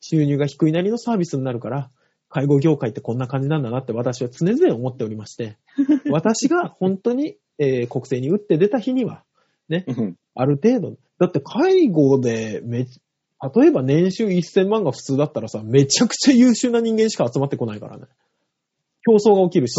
[0.00, 1.90] 収入が低いなりのサービスになるから、
[2.28, 5.56] 介護業界ってこんな感じなんだなって私は常々思っておりまして、
[6.10, 9.24] 私が本当に、えー国政に打って出た日には、
[9.68, 12.86] うんある程度、だって介護でめ、
[13.54, 18.04] 例えば年収1000万が普通だったらさ、めちゃくちゃ優秀な人間しか集まってこないからね。
[19.06, 19.74] 競争が起きるし。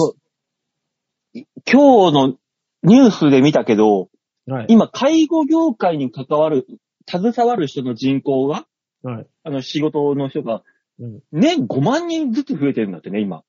[1.69, 2.38] 今日の
[2.84, 4.09] ニュースで見たけど、
[4.47, 4.65] はい。
[4.69, 6.65] 今、介護業界に関わる、
[7.09, 8.65] 携わる人の人口が、
[9.03, 9.28] はい。
[9.43, 10.63] あの、仕事の人が、
[10.99, 13.43] うん年5万人ずつ増えてるんだってね、今。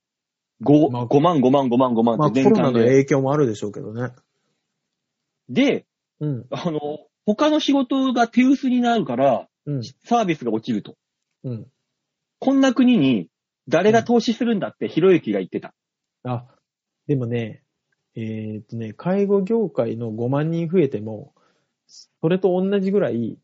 [0.62, 2.90] 5、まあ5万、5万、5万、5まあ万ってコロナの年間で。
[2.90, 4.10] 影響もあるでしょうけどね。
[5.48, 5.86] で、
[6.20, 6.46] うん。
[6.50, 6.80] あの、
[7.24, 9.82] 他の仕事が手薄になるから、うん。
[9.84, 10.96] そサービスが落ちると。
[11.44, 11.66] うん。
[12.40, 13.28] こんな国に
[13.68, 15.74] 誰が投資するんだってひろゆきが言ってた。
[16.24, 16.46] あ、
[17.06, 17.62] でもね、
[18.14, 21.34] えーっとね、介護業界の5万人増えても、
[21.86, 23.38] それと同じぐらい、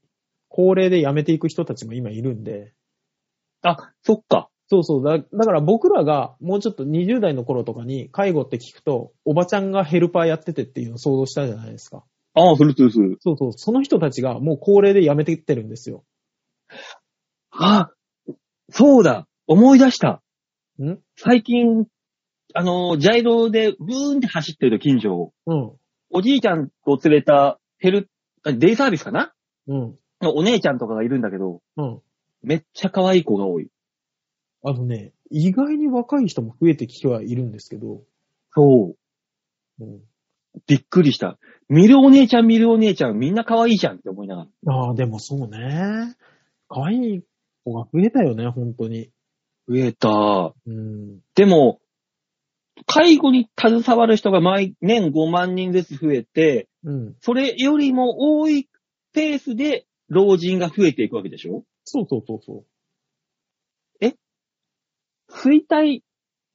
[0.49, 2.73] 高齢で辞めていく人たちも今いるんで、
[3.63, 4.51] あ、そっか。
[4.69, 5.05] そうそう。
[5.05, 12.05] だだから僕らがもうちょっと20代の頃とかに介護って聞くと、おばちゃんがヘルパーやっててっていうのを想像したじゃないですか。
[12.35, 13.19] ああ、するするする。
[13.21, 13.53] そうそう。
[13.53, 16.05] その人たちがもう高齢で辞めていってるんですよ。
[17.51, 17.91] あ、
[18.71, 19.29] そうだ。
[19.47, 20.23] 思い出した。
[20.83, 20.99] ん？
[21.17, 21.87] 最近、
[22.55, 25.73] あの、ジャイロでブーンって走ってる近所を、うん。
[26.11, 28.09] おじいちゃんと連れたヘル、
[28.45, 29.33] あデイサービスかな？
[29.67, 29.99] うん。
[30.21, 32.01] のお姉ちゃんとかがいるんだけど、うん。
[32.43, 33.69] めっちゃ可愛い子が多い。
[34.63, 38.03] あのね、意外に若い人も増えてきてはいるんですけど、
[38.55, 38.95] そ
[39.81, 39.85] う。
[39.85, 40.01] うん、
[40.67, 41.39] びっくりした。
[41.69, 44.75] 見るお姉ちゃん見るお姉ちゃんみんな可愛いじゃんって思いながら。
[44.75, 46.15] ああ、でもそうね。
[46.69, 47.23] 可愛い
[47.65, 49.11] 子が増えたよね、本当に。
[49.69, 50.55] 増えた。
[50.67, 51.21] うん。
[51.35, 51.81] でも、
[52.87, 57.17] 介護に携わる人が毎年5万人ずつ増えて、うん。
[57.21, 58.69] それよりも多い
[59.13, 61.65] ペースで老人が増えていくわけでしょ？
[61.85, 62.65] そうそうそうそ
[65.31, 66.01] 衰退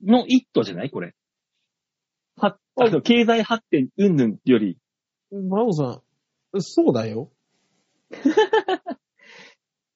[0.03, 0.89] の一途じゃない？
[0.89, 1.13] これ。
[2.37, 4.77] は、あの、経済発展云々より。
[5.31, 5.49] う。
[5.49, 6.01] バオさ
[6.53, 7.31] ん、そうだよ。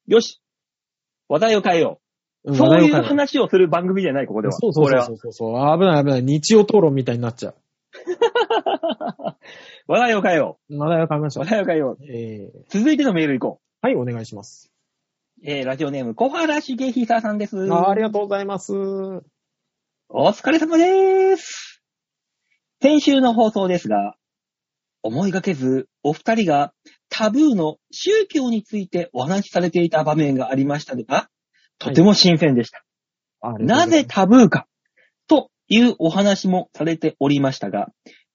[0.07, 0.41] よし
[1.29, 2.02] 話題を変えよう。
[2.02, 2.02] ん
[2.45, 4.53] そういう話題をする番組じゃない、ここでは。
[4.53, 5.79] そうそうそうそうそう。
[5.79, 6.23] 危ない危ない。
[6.23, 7.55] 日曜討論みたいになっちゃう。
[9.87, 11.39] 話題を変えよ話題を変えましう。
[11.39, 11.45] ょう。
[11.45, 12.03] 話題を変えよう。
[12.03, 14.71] えー、続いてのメール行こはい、お願いします。
[15.41, 15.49] う。
[15.49, 17.71] えー、ラジオネーム、小原茂久さんです。
[17.71, 18.73] あありがとうございます。
[20.09, 21.81] お疲れ様です。
[22.81, 24.15] 先週の放送ですが、
[25.01, 26.73] 思いがけず、お二人が
[27.09, 31.29] タブーの宗教についてお話しされていた場面がありましたが、
[31.79, 32.83] とても新鮮でした。
[33.41, 34.67] あなぜタブーか
[35.27, 37.89] というお話もされておりましたが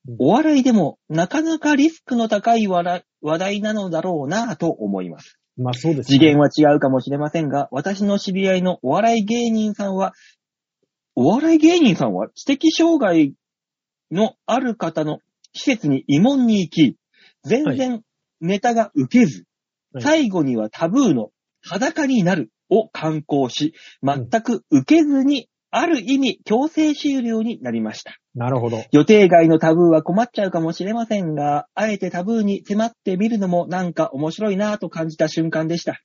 [0.06, 5.38] うん、お笑いでもなかなかリスクの高い話話題なのだろうなぁと思います。
[5.56, 10.14] まあそうです、次元は違うかもしれませんが、私の知り合いのお笑い芸人さんは、
[11.16, 13.34] お笑い芸人さんは知的障害
[14.12, 15.18] のある方の
[15.52, 16.96] 施設に慰問に行き、
[17.42, 18.02] 全然
[18.40, 19.44] ネタが受けず、
[19.92, 20.04] はい。
[20.04, 21.30] 最後にはタブーの
[21.60, 28.16] 裸になるを観光し、全く受けずに、ある意味強制終了になりました。
[28.34, 28.82] なるほど。
[28.90, 36.00] 予定外のタブーは困っちゃうかもしれませんが、あえてタブーに迫ってみるのもなんか面白いなぁと感じた瞬間でした。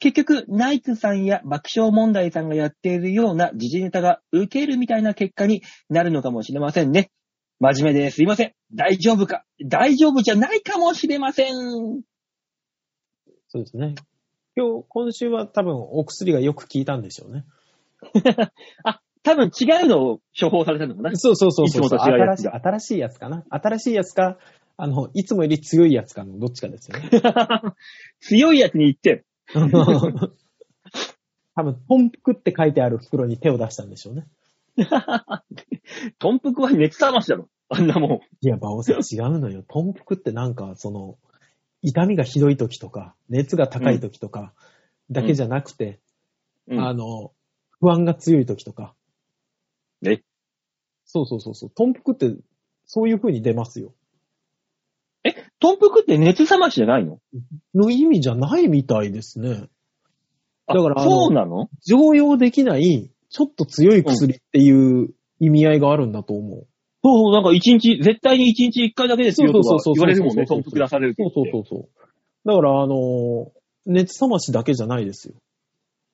[0.00, 7.10] 結局、ナイツさんや爆笑問題さんがやっているような時事ネタが受けるみたいな結果になるのかもしれませんね。
[7.60, 8.52] 真面目ですいません。
[8.74, 9.44] 大丈夫か？
[9.64, 11.54] 大丈夫じゃないかもしれません。
[13.48, 13.94] そうですね。
[14.56, 17.44] 今日、今週は多分お薬がよく効いたんでしょうね。
[19.22, 22.48] 多分違うのを処方されたのかなそうそうそうそう新しい。
[22.48, 23.44] 新しいやつかな。
[23.50, 24.38] 新しいやつか、
[24.78, 27.10] あの、いつもより強いやつかのどっちかですよね。
[28.20, 29.24] 強いやつに行って、
[31.54, 34.26] 多分、ポンプクって書いてある袋に手を出したんでしょうね。
[36.18, 37.48] トンプクは熱冷ましだろ。
[37.68, 38.20] あんなもん。
[38.40, 39.64] いや、バオさん違うのよ。
[39.66, 41.18] ポンプクってなんか、その、
[41.82, 44.52] 痛みがひどい時とか、熱が高い時とか、
[45.10, 46.00] だけじゃなくて、
[46.68, 47.32] うんあの、
[47.78, 48.94] 不安が強い時とか。
[50.04, 50.22] え？
[51.04, 51.70] そうそうそうそう。
[51.70, 52.34] トンプクって、
[52.86, 53.94] そういう風に出ますよ。
[55.58, 57.18] トンプクって熱冷ましじゃないの？
[57.74, 59.68] の意味じゃないみたいですね。
[60.66, 61.68] あだからそうなの？
[61.84, 65.10] 常用できない、ちょっと強い薬っていう
[65.40, 66.66] 意味合いがあるんだと思う。
[67.06, 71.88] そうそう、なんか一日、絶対に一日一回だけですよとか言われるもんね、トンプク出されるとそうそうそうそう。
[72.44, 73.48] だから、あのー
[73.88, 75.34] 熱冷ましだけじゃないですよ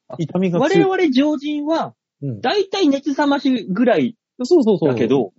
[0.08, 0.16] あ。
[0.18, 1.08] 痛みが我強い。
[1.08, 4.14] 々常人は、うん、だいたい熱冷ましぐらい
[4.44, 4.88] そうそうそう。
[4.90, 5.32] だけど、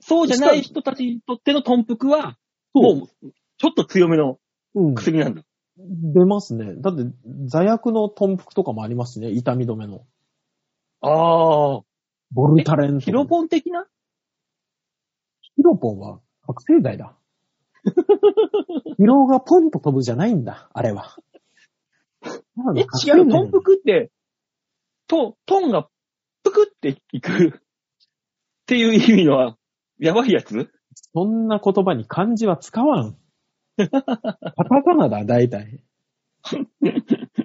[0.00, 2.36] そうじゃない人たちにとってのトンプクは、
[2.74, 4.38] もう、ちょっと強めの
[4.74, 5.42] うん、薬なんだ。
[5.78, 6.74] 出ますね。
[6.76, 7.04] だって、
[7.46, 9.30] 座薬のトンプクとかもありますしね。
[9.30, 10.04] 痛み止めの。
[11.00, 11.80] ああ。
[12.32, 13.00] ボルタレン。
[13.00, 13.86] ヒロポン的な？
[15.56, 17.16] ヒロポンは覚醒剤だ。
[18.98, 21.16] 疲労がポンと飛ぶじゃないんだ、あれは。
[22.76, 24.10] え、違う、トンプクって、
[25.06, 25.88] と、トンが
[26.42, 27.52] プクっていくっ
[28.66, 29.56] ていう意味のは、
[29.98, 30.70] やばいやつ？
[31.12, 33.16] そんな言葉に漢字は使わん。
[33.76, 34.02] カタ
[34.82, 35.82] カナだ、大体。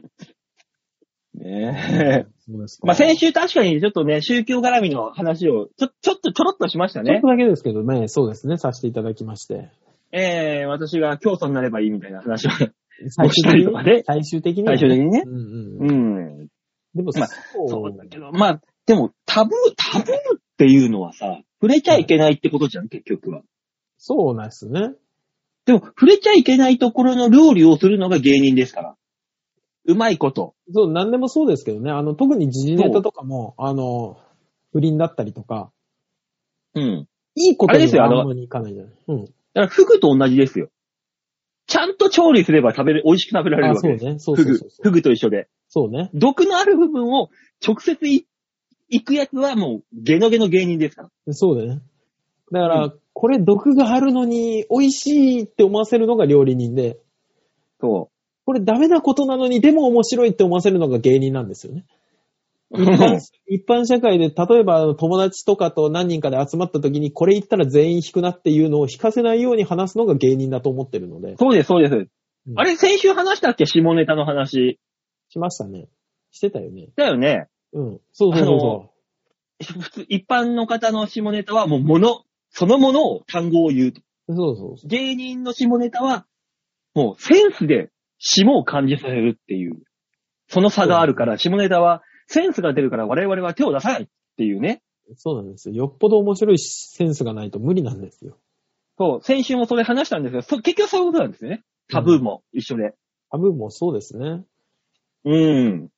[1.39, 2.25] ねえ。
[2.39, 7.27] そうですかまあ、先週確かにちょっとね、宗教絡みの話を、ちょ、ちょっとちょろっとしましたねちょっと。
[7.27, 9.69] だけですけどね、そうですね、させていただきまして。
[10.11, 15.23] ええ私が教祖になればいいみたいな話を、最終 したりとかね最終的には最終的にね。
[15.25, 15.47] うんうんう
[15.81, 16.43] うん。
[16.43, 16.47] ん。
[16.95, 23.43] でも、まあそうそうだけど、まあ、でも、タブー、タブーっていうのはさ、触れちゃいけないってことじゃん、結局は。
[23.97, 24.93] そうなんですね。
[25.65, 28.95] でも、触れちゃいけないところの料理をするのが芸人ですから。
[29.89, 30.53] うまいこと。
[30.71, 31.89] そう、なんでもそうですけどね。
[31.89, 34.19] あの、特に時事ネタとかも、あの、
[34.71, 35.71] 不倫だったりとか、
[36.75, 37.07] うん。
[37.33, 38.93] いいことですよあのはあんまりいかないじゃない。
[39.07, 39.25] うん。
[39.25, 40.69] だから、フグと同じですよ。
[41.65, 44.03] ちゃんと調理すれば食べれ、美味しく食べられるあ、わけです。
[44.03, 44.19] そうね。
[44.19, 44.69] そうフグそうそう。
[44.69, 44.83] そう。
[44.83, 45.47] フグと一緒で。
[45.69, 46.11] そうね。
[46.13, 47.29] 毒のある部分を
[47.65, 48.27] 直接い
[48.89, 51.33] 行くやつはもう、ゲノゲの芸人ですから。
[51.33, 51.81] そうだよね。
[52.51, 56.99] だから、うこれ毒があるのに美味しいって思わせるのが料理人で、
[57.81, 58.09] そ
[58.49, 61.85] これダメなことなのにでも面白いって思わせるのが芸人なんですよね。
[62.71, 62.81] う。
[62.81, 71.35] 一般一般社会で、例えば友達とかと何人かで集まった時に、これ言ったら全員引くなっていうのを引かせないように話すのが芸人だと思ってるので。
[71.37, 71.93] そうです、そうです。
[71.93, 72.09] うん
[72.55, 73.67] あれ、先週話したっけ？
[73.67, 74.79] 下ネタの話。
[75.29, 75.87] しましたね。
[76.31, 76.87] してたよね。
[76.95, 77.49] だよね。
[77.73, 77.99] うん。
[78.13, 78.59] そうそうそう
[79.63, 84.01] そ普通、一般の方の下ネタはもう物、そのものを単語を言うと。
[84.29, 84.35] う。
[84.35, 84.87] そうそうそう。
[84.87, 86.25] 芸人の下ネタは、
[86.95, 89.81] もうセンスで下を感じさせるっていう。
[90.47, 94.07] その差があるから、下ネタはセンスが出るから我々は手を出さないっ
[94.37, 94.81] ていうね。
[95.15, 95.75] そうなんですよ。
[95.75, 98.37] よっぽど面白いセンスがないと無理なんですよ。
[98.97, 101.63] そう、先週もそれ話したんですけど、そ結局そういうことなんですよね。
[101.89, 102.93] タブーも一緒で。
[103.29, 104.43] ハブもそうですね。
[105.25, 105.89] うん。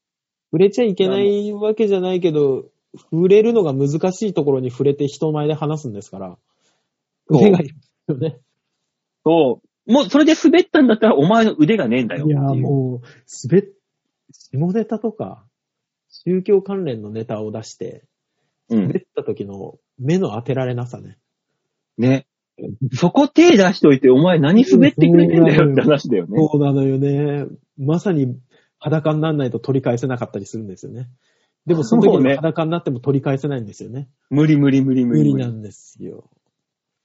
[0.51, 2.65] 触れちゃいけないわけじゃないけど、
[3.11, 6.37] 触れるのが難しいところに触れて人前で話すんですから。
[7.29, 7.57] そうよ
[8.17, 8.39] ね。
[9.23, 9.67] そう。
[9.85, 12.39] もう、それで滑ったんだったら、お前の腕がねえんだよいや。
[12.39, 13.65] もう、滑っ、
[14.31, 15.45] 下ネタとか、
[16.09, 18.03] 宗教関連のネタを出して、
[18.69, 18.81] うん。
[18.87, 21.17] 滑った時の目の当てられなさね。
[21.97, 22.27] ね。
[22.93, 26.37] そこ手出しといて、お前何滑ってくれてんだよって話だよね。
[26.37, 27.47] そうなのよね。
[27.77, 28.37] まさに
[28.79, 31.09] 裸にならないと取り返せなかったりするんですよね。
[31.65, 34.09] でもその時に裸になっても取り返せないんですよね。
[34.29, 35.33] 無理無理無理無理無理。
[35.33, 36.29] 無理なんですよ。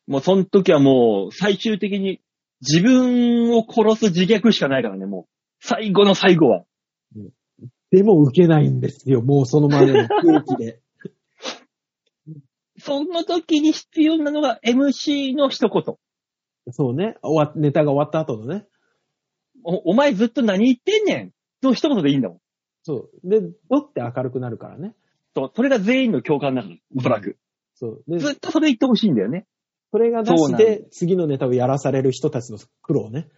[0.07, 2.21] もうその時はもう、最終的に
[2.61, 5.25] 自分を殺す自虐しかないからね、もう。
[5.61, 6.65] 最後の最後は。
[7.91, 9.23] でも受けないんですよ。
[9.23, 10.81] もうそのままの空気で。
[12.79, 15.97] その時に必要なのが MC の一言。
[16.73, 17.17] そうね。
[17.23, 18.67] 終わネタが終わった後のね。
[19.65, 21.33] お、お前ずっと何言ってんねん
[21.63, 22.41] の一言でいいんだもん。
[22.83, 23.29] そう。
[23.29, 24.95] で、どって明るくなるからね。
[25.35, 26.77] そう、それが全員の共感なの。
[26.97, 27.39] おそらく。
[27.75, 28.05] そう。
[28.09, 29.47] で、ずっとそれ言ってほしいんだよね。
[29.97, 33.29] それがなしで、次のネタをやらされる人たちの苦労ね。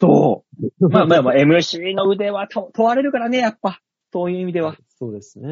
[0.00, 0.46] そ
[0.80, 0.88] う。
[0.88, 3.82] まあまあまあ、 MC の腕はと問われるからね、やっぱ。
[4.10, 4.78] そういう意味では。
[4.98, 5.48] そうですね。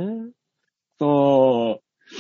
[0.99, 2.15] そう。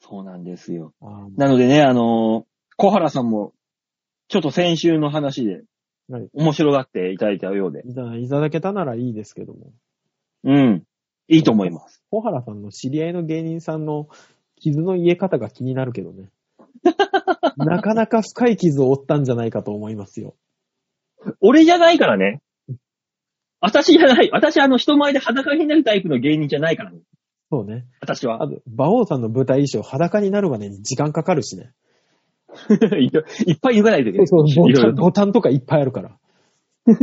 [0.00, 0.94] そうなんですよ。
[1.36, 3.54] なのでね、あのー小原さんも、
[4.28, 5.64] ちょっと先週の話で
[6.08, 7.82] はい、面白がっていただいたようで。
[7.84, 9.72] いたいただけたならいいですけども。
[10.44, 10.84] うん。
[11.26, 12.04] いいと思います。
[12.10, 14.08] 小原さんの知り合いの芸人さんの
[14.54, 16.30] 傷の癒え方が気になるけどね。
[17.56, 20.36] なかなか深い傷を負ったんじゃないかと思いますよ。
[21.40, 22.40] 俺じゃないからね。
[23.60, 24.30] 私じゃない。
[24.32, 27.00] 私あの人前で裸になるタイプの芸人じゃないからね。
[27.50, 27.84] そうね。
[28.00, 28.48] 私はあ。
[28.48, 31.72] と、馬王さんの舞台衣装裸になるまでに時間かかるしね。
[32.98, 34.52] いっぱい脱がないといけそうない。
[34.52, 36.10] そう、ボタン、ボタンとかいっぱいあるから。
[36.86, 36.94] と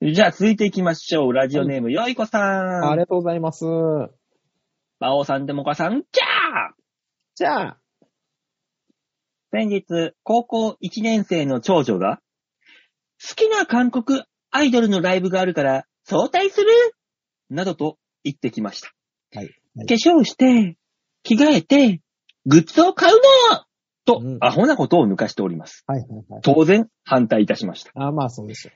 [0.12, 1.32] じゃあ続いていきましょう。
[1.32, 2.88] ラジオネーム、よいこさん。
[2.88, 3.64] ありがとうございます。
[3.66, 6.24] 馬王さん、でもかさん、じゃ
[6.68, 6.74] あ
[7.38, 7.78] じゃあ、
[9.52, 9.84] 先日、
[10.24, 12.18] 高校1年生の長女が、
[13.24, 16.66] 好きな韓国アイドルのライブがあるから、早退する？
[17.48, 18.92] などと言ってきました。
[19.36, 20.76] はいはい化粧して、
[21.22, 22.00] 着替えて、
[22.44, 23.20] グッズを買うの？
[24.04, 25.84] と、うんアホなことを抜かしております。
[25.86, 26.42] はいはいはい。
[26.42, 27.92] 当然、反対いたしました。
[27.94, 28.72] あ、まあそうですよ。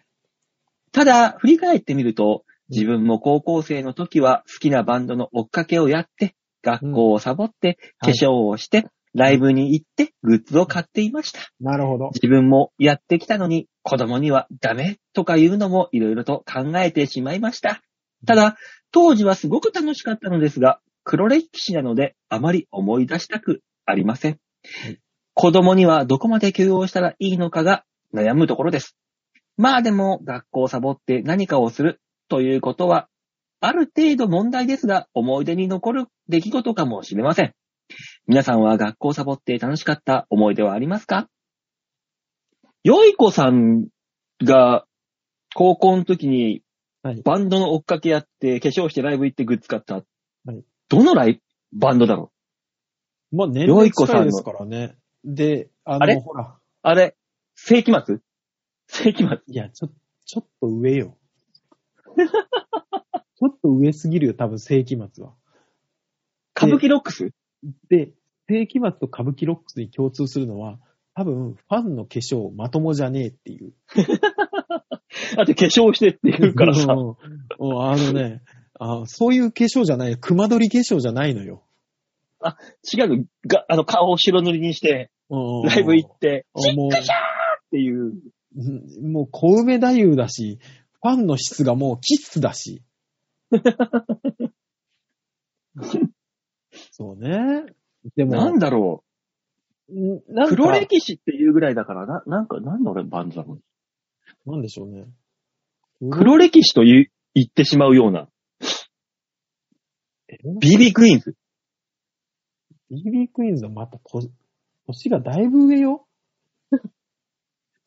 [0.92, 11.40] ただ、振り返ってみると、自分も高校生の時は好きなバンドの追っかけをやって、学校をサボって、はい化粧をして、ライブに行って、グッズを買っていました。
[11.60, 12.10] なるほど。
[12.14, 17.82] 自分もやってきたのに、子供にはダメとか言うのもいろいろと考えてしまいました。
[18.26, 18.56] ただ、
[18.90, 24.32] 当時はすごく楽しかったのですが、黒歴史なのであまり思い出したくありません。
[24.32, 24.36] い
[25.34, 27.84] 子供にはどこまで許容したらいいのかが
[28.14, 28.96] 悩むところです。
[29.56, 33.08] まあでも、学校をサボって何かをするということは、
[33.60, 37.54] ある程度問題ですが、思い出に残る出来事かもしれません。
[38.26, 41.28] 皆さんは学校をサボって楽しかった思い出はありますか？
[42.84, 43.88] よいこさん
[44.42, 44.86] が
[45.54, 46.62] 高校の時に
[47.02, 47.20] はい。
[47.22, 49.96] バンドの追っかけやって、化粧してライブ行ってグッズ買った。
[49.96, 50.04] はい
[50.88, 52.32] どのライバンドだろ
[53.32, 53.36] う？
[53.36, 54.96] まあ年齢近いですからね。
[55.24, 56.20] で、あの、あれ？
[56.20, 56.56] ほら。
[56.82, 57.14] あれ？
[57.56, 58.20] 世紀末？
[58.86, 59.38] 世紀末？
[59.48, 59.88] いや、ちょ、
[60.24, 61.18] ちょっと上よ。
[62.16, 65.34] ちょっと上すぎるよ、多分世紀末は。
[66.54, 67.30] 歌舞伎ロックス？
[67.88, 68.10] で、
[68.48, 70.78] 世紀末と歌舞伎ロックスに共通するのは、
[71.14, 73.72] 多分、ファンの化粧まともじゃねえっていう。
[75.36, 76.94] だって化粧してって言うからさ。
[76.94, 78.42] うんうんあのね
[78.78, 81.62] あ、そういう化粧じゃない、熊取り化粧じゃないのよ。
[82.92, 87.08] 違うの、が、あの、顔を白塗りにして、うんライブ行って、シックシャーっ
[87.70, 88.14] ていう。
[89.02, 90.58] もう小梅太夫だし、
[91.00, 92.82] ファンの質がもうキッズだし。
[96.92, 97.64] そうね。
[98.16, 99.02] でも、なんだろ
[99.88, 99.92] う。
[99.94, 103.58] んなんか黒歴史っていうぐらいだから、な、なんか、なんで俺バンドだろ
[104.46, 104.50] う。
[104.50, 105.06] なんでしょうね。
[106.10, 108.28] 黒歴史と言う言ってしまうような。
[110.60, 111.34] BB クイーンズ。
[112.90, 114.30] BB クイーンズはまた年、
[114.86, 116.06] 年がだいぶ上よ。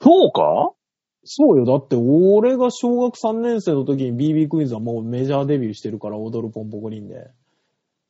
[0.02, 0.74] そうか？
[1.24, 1.66] そうよ。
[1.66, 7.30] だって、俺が小学3年生の時に BB クイーンズはもうメジャーデビューしてるから、踊るポンポコリンで。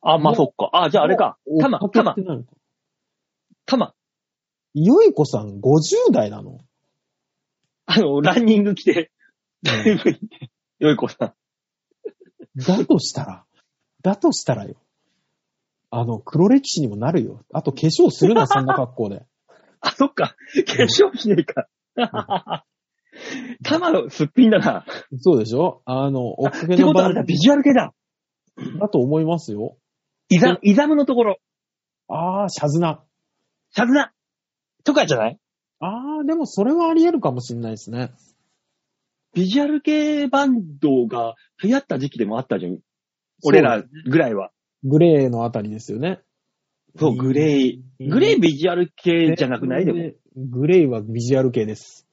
[0.08, 0.70] あ、まあ、そっか。
[0.72, 1.36] あ、じゃああれか。
[1.60, 2.22] たま、たま、た
[3.66, 3.92] たま。
[4.74, 6.58] よいこさん50代なの？
[7.86, 9.10] あの、ランニング着て、
[9.64, 11.34] ライブ行って、 よいこさん。
[12.56, 13.44] だとしたら、
[14.02, 14.76] だとしたらよ。
[15.90, 17.44] あの、黒歴史にもなるよ。
[17.52, 19.24] あと化粧するな、 そんな格好で。
[19.80, 20.36] あ、そっか。
[20.66, 21.68] 化粧しねえか。
[23.64, 24.84] たまのすっぴんだな。
[25.18, 25.82] そうでしょ？
[25.84, 27.92] あの、追っかけっての場ことはあれだ、ビジュアル系だ。
[28.78, 29.76] だと思いますよ。
[30.28, 31.38] イザ、イザムのところ。
[32.08, 33.02] あー、シャズナ。
[33.70, 34.12] シャズナ。
[34.84, 35.38] とかじゃない？
[35.80, 38.10] あー、でもそれはあり得るかもしれないですね。
[39.34, 42.78] ビジュアル系バンドが流行った時期でもあったじゃん。
[43.44, 44.50] 俺らぐらいは。
[44.82, 46.20] グレーのあたりですよね。
[46.98, 47.84] そう、グレイ。
[48.00, 49.84] グレイビジュアル系じゃなくない？
[49.84, 50.12] でも。
[50.36, 52.06] グレイはビジュアル系です。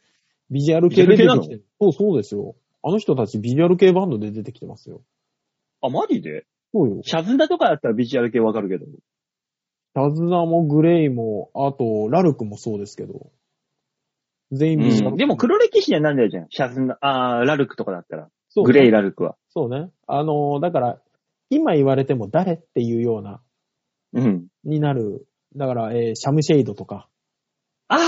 [0.52, 1.66] ビジュアル系で出てきてる。
[1.80, 2.56] そうそうですよ。
[2.84, 5.02] あの人たちビジュアル系バンドで出てきてますよ。
[5.82, 6.46] あ、マジで？
[6.74, 7.02] そうよ。
[7.04, 8.86] シャズナとかだったらビジュアル系わかるけど。
[9.94, 13.32] タズナもグレイも、あと、ラルクもそうですけど。
[14.52, 16.48] 全員ビジュアル、でも黒歴史にはなんだよじゃん。
[16.50, 18.30] シャズナ、あーラルクとかだったら。
[18.50, 19.36] そうグレイ、ラルクは。
[19.50, 19.92] そうね。
[20.08, 21.02] あのーだから、
[21.50, 23.42] 今言われても誰っていうような、
[24.14, 24.48] うん。
[24.64, 25.28] になる。
[25.56, 27.08] だから、えーシャムシェイドとか。
[27.88, 28.00] あー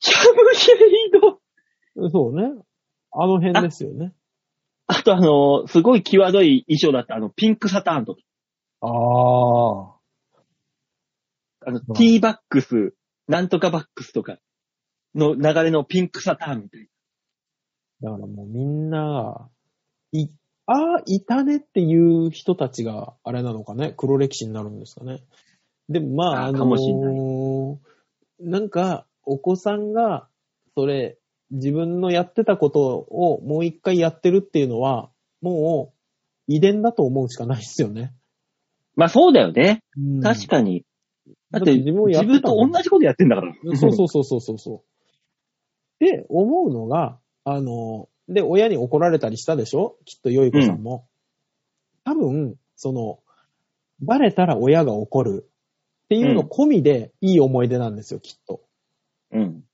[0.00, 1.10] シャムシェイ
[2.00, 2.52] ドそうね。
[3.12, 4.12] あの辺ですよね。
[4.88, 8.20] あとあの、すごい際どい衣装だったあの、ピンクサターンとか。
[8.80, 8.90] ああ。
[11.68, 12.94] あの、うんティーバックス、
[13.26, 14.38] なんとかバックスとか
[15.14, 16.88] の流れのピンクサターンみたい
[18.02, 19.48] だからもうみんな、
[20.12, 20.28] い、
[20.66, 25.22] ああ、いたねっていう人たちがあれなのかね、黒歴史になるんですかね？
[25.88, 30.28] でもまあ、あのーあかもしんないなんか、お子さんが、
[30.76, 31.18] それ、
[31.50, 35.92] 自分のやってたことをもう一回やってるっていうのは、も
[36.48, 38.14] う、遺伝だと思うしかないですよね。
[38.94, 39.82] まあそうだよね。
[39.96, 40.84] うん確かに。
[41.50, 43.54] だって、自分もや自分ってたもんと同じことやってんだから。
[43.76, 44.84] そうそうそうそうそうそ
[46.00, 46.04] う。
[46.04, 49.96] で、思うのが、あの、で、親に怒られたりしたでしょ？
[50.04, 51.06] きっとよいこさんも。
[52.04, 53.20] 多分、その、
[54.00, 55.50] バレたら親が怒る
[56.04, 58.62] っていうの込みでいい思い出なんですよ、きっと。
[59.32, 59.64] うん。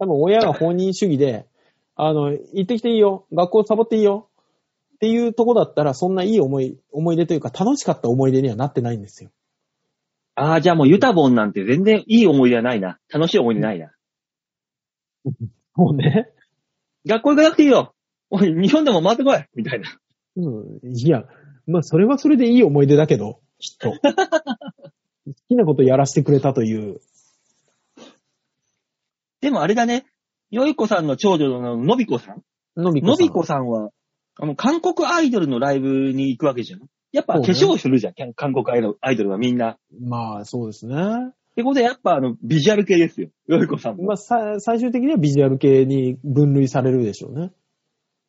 [0.00, 1.46] 多分親が本人主義で、
[1.94, 4.30] あの、行ってきていいよ、学校サボっていいよ
[4.94, 9.30] っていうとこだったら、そんないい思い、思い出というか楽しかった思い出にはなってないんですよ。
[10.36, 12.98] ああ、じゃあもうユタボンなんて全然いい思い出はないな。
[13.12, 13.92] 楽しい思い出ないな。
[15.74, 16.30] もうね。
[17.06, 17.94] 学校行かなくていいよ。
[18.30, 19.98] おい、日本でも回ってこいみたいな。
[20.36, 20.40] う
[20.86, 20.96] ん。
[20.96, 21.24] いや、
[21.66, 23.92] まあ、それはそれでいい思い出だけど、きっと。
[24.00, 27.00] 好きなことやらせてくれたという。
[29.40, 30.06] でもあれだね。
[30.50, 32.42] よいこさんの長女ののびこさん
[32.76, 33.16] のびこさん。
[33.16, 33.90] のびこさんは、
[34.36, 36.80] あの、韓国アイドルのライブに行くわけじゃん。
[37.12, 39.70] やっぱ化粧するじゃん、韓国アイドルアイドルはみんな。
[39.70, 40.94] っまあ、そうですね。
[41.56, 43.28] てことでやっぱあの、ビジュアル系ですよ。
[43.46, 44.04] よいこさんも。
[44.04, 47.52] まあ、さ、最終的にはビジュアル系に分類されるでしょうね。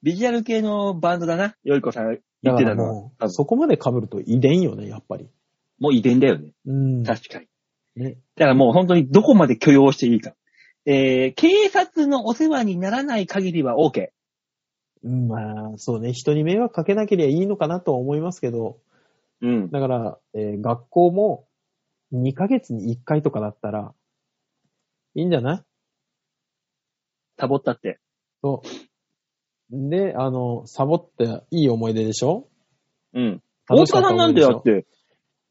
[0.03, 1.55] ビジュアル系のバンドだな。
[1.63, 3.29] よいこさん言だってたのは。
[3.29, 5.29] そこまで被ると遺伝よね、やっぱり。
[5.79, 6.51] もう遺伝だよね。
[6.65, 7.03] うん。
[7.03, 7.47] 確かに。
[7.95, 8.17] ね。
[8.35, 10.33] だからもう本当にどこまで許容していいか。
[10.85, 14.09] えー、警察のお世話にならない限りは OK。
[15.03, 16.13] うんまあ、そうね。
[16.13, 18.79] 人に迷惑かけなければいいのかなとは思いますけど、
[19.41, 19.69] うん。
[19.71, 21.47] だから、えー学校も
[22.13, 23.93] 2ヶ月に1回とかだったら、
[25.15, 25.63] いいんじゃない？
[27.39, 27.99] サボったって。
[28.43, 28.61] そ
[29.71, 29.89] う。
[29.89, 32.47] で、あの、サボっていい思い出でしょ？
[33.13, 33.41] うん。
[33.69, 34.85] 大楽しかった塚さんなんてだって、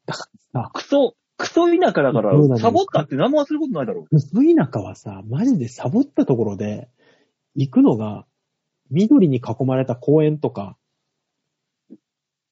[0.05, 4.15] だからさ、クソ、クソ田舎だからサボったって何もすることないだろう。
[4.15, 6.87] 薄田舎はさ、マジでサボったところで、
[7.55, 8.25] 行くのが、
[8.91, 10.77] 緑に囲まれた公園とか、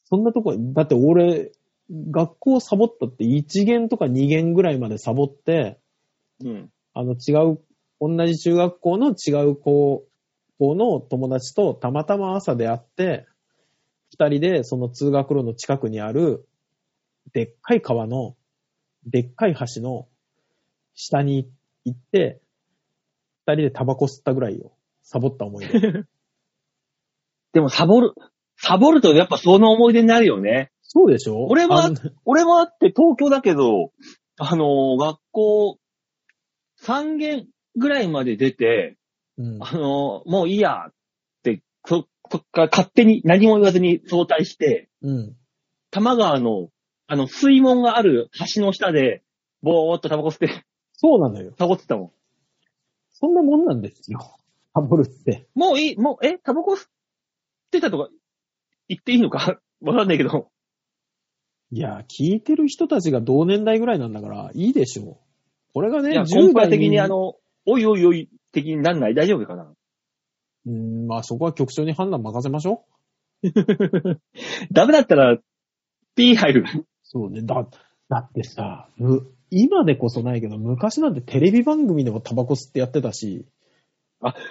[0.05, 1.51] そんなとこ、だって俺、
[1.91, 5.79] 学校サボったって1限とか2限ぐらいまでサボって、
[6.43, 6.71] うん。
[6.93, 7.59] あの違う、
[8.01, 10.07] 同じ中学校の違う子
[10.59, 13.27] 校の友達とたまたま朝で会って、
[14.11, 16.47] 二人でその通学路の近くにある、
[17.33, 18.35] でっかい川の、
[19.05, 20.07] でっかい橋の
[20.93, 21.49] 下に
[21.85, 22.41] 行って、
[23.47, 24.71] 二人でタバコ吸ったぐらいよ。
[25.03, 25.79] サボった思い出。
[27.53, 28.13] でもサボる、
[28.57, 30.71] サボるとやっぱその思い出になるよね。
[30.81, 31.45] そうでしょ？
[31.47, 31.91] 俺は
[32.25, 33.91] 俺もあって東京だけど、
[34.37, 35.79] あのー学校、
[36.81, 38.97] 3限ぐらいまで出て、
[39.37, 39.63] うん。
[39.63, 40.93] あのーもういいやっ
[41.43, 45.35] て、そ、そっから勝手に何も言わずに早退して、うん。
[45.91, 46.69] 多摩川の、
[47.11, 49.23] あの、水門がある橋の下で、
[49.63, 51.53] ぼーっとタバコ吸って、そうなのよ。
[51.57, 52.11] サボってたもん。
[53.11, 54.19] そんなもんなんですよ。
[54.75, 55.47] サボるって。
[55.55, 56.89] もういい、もう、え、タバコ吸っ
[57.71, 58.09] てたとか
[58.87, 59.59] 言っていいのか？
[59.81, 60.51] わかんないけど。
[61.71, 65.17] いや、聞いてる人たちが同年代ぐらいなんだから、いいでしょう。
[65.73, 67.35] これがね、いや、10今回代的にあ、の、
[67.65, 69.73] おいおいおい的になんない大丈夫かな？
[70.67, 72.85] うん、まあそこは局長に判断任せましょ
[74.71, 75.39] ダメだったら、
[76.15, 76.65] P 入る。
[77.13, 77.19] う。
[77.19, 77.41] そうね。
[77.43, 77.67] だ、
[78.09, 83.45] だってさ、む今でこそないけど、昔なんてテレビ番組でもタバコ吸ってやってたし、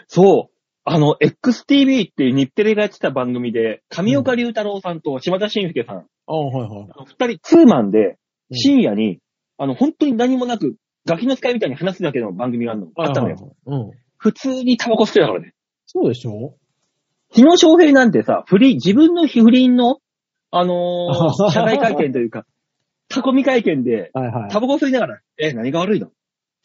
[0.07, 0.55] そう。
[0.85, 6.89] あの、XTV っていう日テレがやってた番組で、上岡龍太郎さんと島田紳介さん、ああ、はいはい。
[6.95, 8.17] あの二人、ツーマンで、うん
[8.51, 9.19] 深夜に、
[9.59, 12.87] あの、本当に何もなく、ガキの使いみたいに話すだけの番組があるの。
[12.97, 13.55] あったのよ。
[13.67, 13.91] うん。
[14.17, 15.53] 普通にタバコ吸ってたからね。
[15.85, 16.57] そうでしょ？
[17.31, 19.99] 日野翔平なんてさ、不倫、自分の不倫の、
[20.51, 22.47] あのー、 社外会見というか、
[23.11, 24.51] 囲み会見で、はいはい。
[24.51, 26.09] タバコ吸いながら、え、何が悪いの？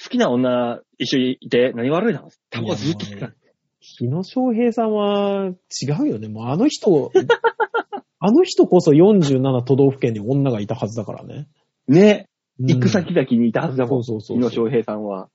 [0.03, 2.29] 好きな女一緒にいて何が悪いの？
[2.49, 3.33] タバコずっと吸ってた。
[3.79, 6.29] 日野翔平さんは違うよね。
[6.29, 7.11] もうあの人、
[8.19, 11.47] あの人こそ47都道府県に女がいたはずだからね。
[11.87, 12.27] ね。
[12.27, 12.33] うん
[12.67, 14.03] 行く先々にいたはずだもん。
[14.03, 15.27] そうそうそう日野翔平さんは。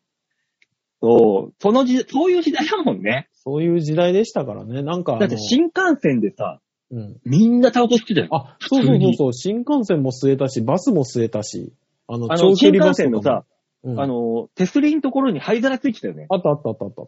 [1.01, 1.55] そう。
[1.61, 3.29] その時、そういう時代だもんね。
[3.33, 4.83] そういう時代でしたからね。
[4.83, 5.19] なんか。
[5.19, 7.21] だって新幹線でさ、うん。
[7.25, 8.29] みんなタバコ吸ってたよ。
[8.31, 9.33] あ、そうそうそうそう。
[9.33, 11.73] 新幹線も吸えたし、バスも吸えたし。
[12.07, 13.45] あの、あの、新幹線のさ、
[13.83, 16.27] も、うんあの、手すりのところに灰皿ついてたよね。
[16.31, 17.05] あったあったあったあった。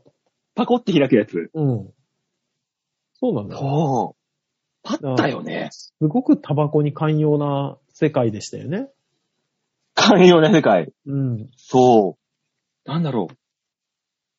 [0.55, 1.51] パコって開くやつ。
[1.55, 1.91] うん。
[3.15, 3.61] そうなんだよ。
[3.61, 4.21] そう。
[4.83, 5.69] あったよね。
[5.73, 8.89] すごくタバコに寛容な世界でしたよね。
[9.95, 10.93] 寛容な世界。
[11.07, 11.51] うん。
[11.57, 12.17] そ
[12.87, 12.89] う。
[12.89, 13.37] なんだろう。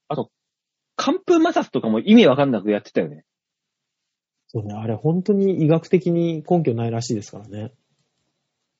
[0.08, 0.32] あと、
[0.96, 3.26] 寒風摩擦とかも意味わかんなくやってたよね。
[4.54, 4.74] そうね。
[4.74, 7.72] あれ本当に医学的に根拠ないらしいですからね。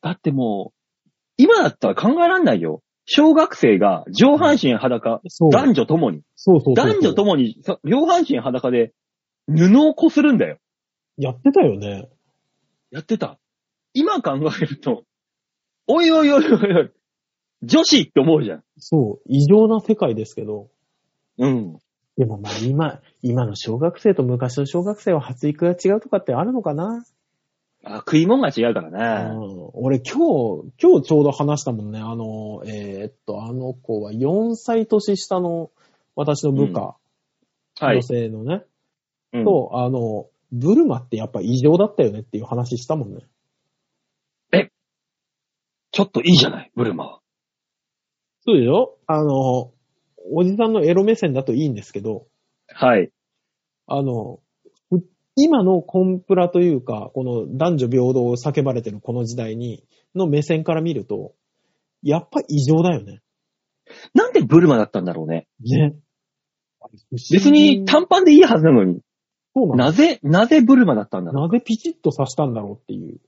[0.02, 0.74] だっても
[1.06, 2.84] う、今だったら考えらんないよ。
[3.06, 5.22] 小学生が上半身裸。
[5.50, 8.92] 男女ともに、そうそう男女ともにさ両半身裸で
[9.48, 10.58] 布をこするんだよ。
[11.16, 12.10] やってたよね。
[12.92, 13.40] やってた。
[13.94, 15.06] 今考えると、
[15.88, 16.92] おいおいおいおいおい、
[17.64, 18.64] 女子って思うじゃん。
[18.78, 19.22] そう。
[19.26, 20.68] 異常な世界ですけど。
[21.38, 21.80] うん。
[22.22, 27.04] でもまあ今、今の小学生と昔の小学生は発育が違うとかってあるのかな、
[27.84, 29.32] あ、食い物が違うからね。
[29.32, 31.98] うん、俺今日、今日ちょうど話したもんね。
[31.98, 35.72] あの、えーっと、あの子は4歳年下の
[36.16, 36.96] 私の部下、
[37.80, 38.04] はい女。
[38.04, 38.66] 性のね、
[39.34, 43.22] うんと、あの、ブルマってやっぱ異常だったよねっていう話したもんね。
[45.92, 47.20] ちょっといいじゃない、ブルマは。
[48.46, 49.72] そうでしょあの、
[50.32, 52.28] おじさんのエロ目線だといいんですけど、
[52.68, 53.12] はい。
[53.88, 54.40] あの、
[54.92, 55.00] う
[55.36, 59.84] 今のコンプラというか、この男女平等を叫ばれてるこの時代に、
[60.16, 61.34] の目線から見ると、
[62.04, 63.22] やっぱ異常だよね。
[64.14, 65.48] なんでブルマだったんだろうね。
[65.60, 65.96] ね。
[67.32, 69.02] 別に短パンでいいはずなのに。
[69.54, 73.20] そうなのなぜ、なぜブルマだったんだろなぜピチッと刺したんだろうっていう。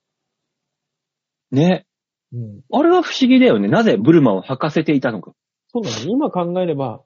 [1.51, 1.55] う。
[1.55, 1.85] ね。
[2.33, 2.61] うん。
[2.71, 3.67] あれは不思議だよね。
[3.67, 5.33] なぜブルマを履かせていたのか。
[5.73, 6.11] そうなの。
[6.11, 7.01] 今考えれば、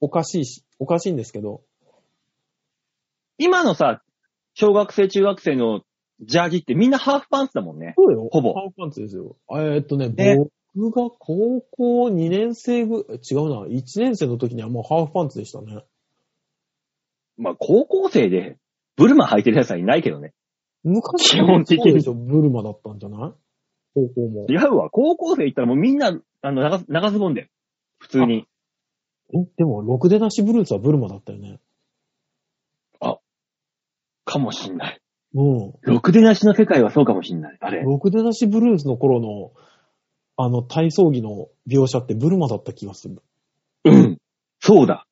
[0.00, 1.62] おかしいし、おかしいんですけど、
[3.38, 4.02] 今のさ、
[4.54, 5.82] 小学生、中学生の
[6.20, 7.94] ジャージってみんなハーフパンツだもんね。
[7.96, 8.28] そうよ。
[8.30, 9.36] ほぼハーフパンツですよ。
[9.50, 10.38] えーっとね、ね
[10.74, 15.82] 僕が高校2年生ぐ、違うな、1年生の時にはもうハーフパンツでしたね。
[17.36, 18.56] まあ、高校生で
[18.96, 20.32] ブルマ履いてるやつはいないけどね。
[20.84, 23.32] 昔基本的にそうでしょ、ブルマだったんじゃない？
[23.94, 24.46] 高校も。
[24.48, 24.90] 違うわ。
[24.90, 27.48] 高校生行ったらもうみんな、あの、長長ズボンで。
[28.02, 28.46] 普通に。
[29.32, 31.60] えでも、ろくでなしブルースはブルマだったよね。
[34.24, 35.00] かもしんない。
[35.34, 35.72] うん。
[35.82, 37.56] ろくでなしの世界はそうかもしんない。
[37.60, 37.82] あれ。
[37.82, 39.52] ろくでなしブルースの頃の、
[40.36, 43.22] あの、体操着の描写ってブルマだった気がする。
[43.84, 44.18] うん。
[44.60, 45.06] そうだ。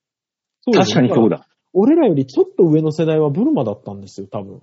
[0.72, 1.38] 確かにそうだ。
[1.38, 1.46] だ。
[1.72, 4.62] 俺らよりちょっと上の世代はブルマだったんですよ、多分。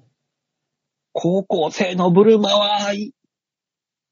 [1.14, 3.14] 高校生のブルマは、い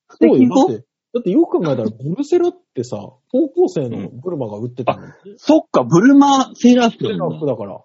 [0.10, 0.68] 素そうよ。
[0.68, 0.86] だって、
[1.16, 2.98] だってよく考えたら、ブルセラってさ、
[3.32, 7.80] 高校生のブルマが売ってたのに、そっか、ブルマセーラー服セーラー服だから。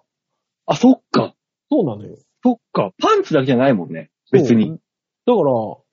[0.65, 1.33] あ、そっか。
[1.71, 2.17] そうなのよ。
[2.43, 2.91] そっか。
[3.01, 4.11] パンツだけじゃないもんね。
[4.33, 4.71] 別に。
[4.71, 4.79] だか
[5.27, 5.83] ら、不思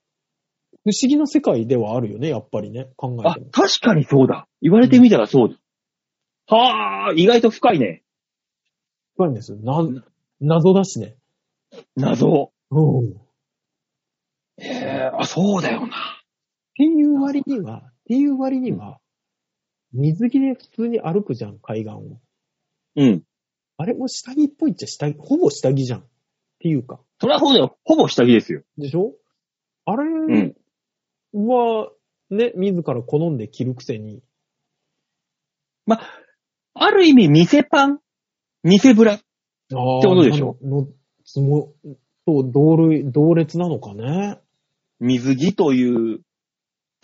[1.07, 2.89] 議な世界ではあるよね、やっぱりね。
[2.97, 3.45] 考えあても、。
[3.51, 4.45] 確かにそうだ。
[4.61, 5.55] 言われてみたらそうだ。
[6.53, 8.03] はあ、意外と深いね。
[9.15, 9.59] 深いんですよ。
[9.61, 9.81] な、
[10.41, 11.15] 謎だしね。
[11.95, 12.51] 謎。
[12.71, 13.11] うん。
[13.11, 13.13] っ
[14.57, 16.18] へえ、あ、そうだよな。
[16.79, 19.01] ていう割には、っていう割には、
[19.91, 22.21] 水着で普通に歩くじゃん、海岸を。
[22.95, 23.23] うん。
[23.75, 25.99] あれも下着っぽいっちゃ下着、ほぼ下着じゃん。
[25.99, 26.03] っ
[26.59, 27.01] ていうか。
[27.19, 27.77] そりゃそうだよ。
[27.83, 28.63] ほぼ下着ですよ。
[28.77, 29.13] でしょ？
[29.85, 30.05] あれ
[31.33, 31.47] うん。
[31.47, 31.91] は、
[32.29, 34.23] ね、自ら好んで着るくせに。
[36.75, 37.99] ある意味、店パン？
[38.63, 39.15] 店ブラ？
[39.15, 39.23] って
[39.75, 40.57] ことでしょ？
[40.61, 40.87] の、の
[41.25, 41.73] つも、
[42.25, 44.39] そう、同類、同列なのかね。
[44.99, 46.21] 水着という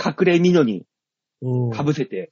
[0.04, 0.86] 隠れ布に
[1.42, 1.72] うん。
[1.72, 2.32] 被せて。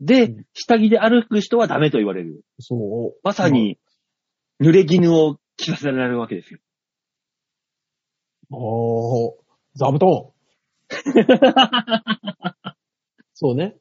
[0.00, 2.42] で、うん下着で歩く人はダメと言われる。
[2.58, 3.20] そう。
[3.22, 3.78] まさに、
[4.60, 6.60] 濡れ衣を着させられるわけですよ。
[8.52, 8.58] ああ、
[9.74, 10.30] 座布団。
[13.34, 13.76] そうね。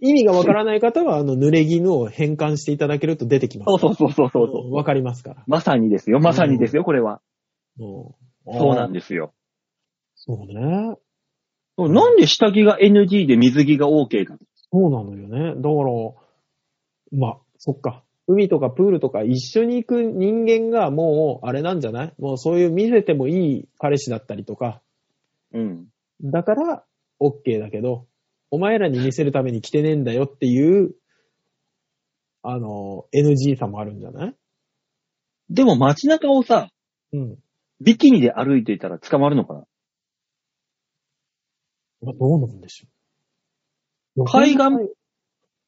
[0.00, 3.80] 意味がわからない方は、あの、濡れ衣を変換していただけると出てきます。
[3.80, 4.66] そうそうそうそうそう。
[4.66, 5.44] うんわかりますから。
[5.46, 6.18] まさにですよ。
[6.18, 7.20] まさにですよ、これは。
[7.78, 8.14] うん
[8.58, 9.34] そうなんでですよ。
[10.14, 10.96] そうね。
[11.78, 14.36] なんで下着が NG で水着が OK か。
[14.72, 15.54] そうなのよね。
[15.56, 18.02] だから、まあ、そっか。
[18.28, 22.14] 海とかプールとか一緒に行く人間がもう、あれなんじゃない？
[22.18, 24.80] もうそういう見せてもいい彼氏だったりとか、
[25.52, 25.86] うん。
[26.22, 26.82] だから
[27.20, 28.06] OK だけど、
[28.50, 30.94] お前らに見せるために着てねえんだよっていう、
[32.42, 34.34] あの、NG さもあるんじゃない？
[35.50, 36.68] でも街中をさ、
[37.12, 37.38] うん。
[37.80, 39.64] ビキニで歩いていたら捕まるのかな？
[42.06, 44.24] まあ、どうなんでしょう。
[44.26, 44.60] 海岸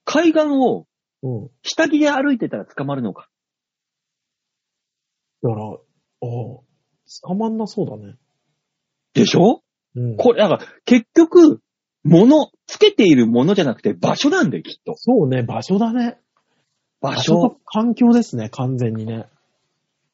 [0.04, 0.86] 海岸を
[1.20, 1.50] うん。
[1.62, 3.28] 下着で歩いてたら捕まるのか。
[5.42, 5.78] だから、ああ、
[6.20, 6.64] 捕
[7.36, 8.14] まんなそうだね。
[9.14, 9.62] でしょ？
[9.96, 10.16] うん。
[10.16, 11.60] これ、なんか、結局、
[12.04, 14.94] 物、つけているものじゃなくて場所なんだよ、きっと。
[14.96, 16.20] そうね、場所だね。
[17.00, 17.60] 場と所。
[17.64, 19.26] 環境ですね、完全にね。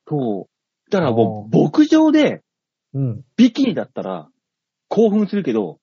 [0.09, 0.91] そう。
[0.91, 2.43] だからもう、あ牧場で
[2.95, 3.25] うん。
[3.37, 4.29] ビキニだったら
[4.89, 5.81] 興奮するけど、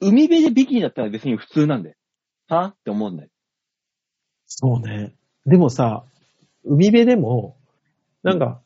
[0.00, 1.96] 海辺でビキニだったら別に普通なんだよ。
[2.48, 2.66] は？
[2.66, 3.28] って思うんだよ。
[4.46, 5.14] そうね。
[5.46, 6.04] でもさ、
[6.64, 7.56] 海辺でも、
[8.22, 8.60] なんか、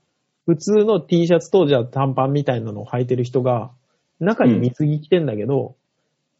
[0.46, 3.70] 普通の T シャツとじゃあ短パンみたいなのを履いてる人が、
[4.20, 5.76] 中に水着着てんだけど、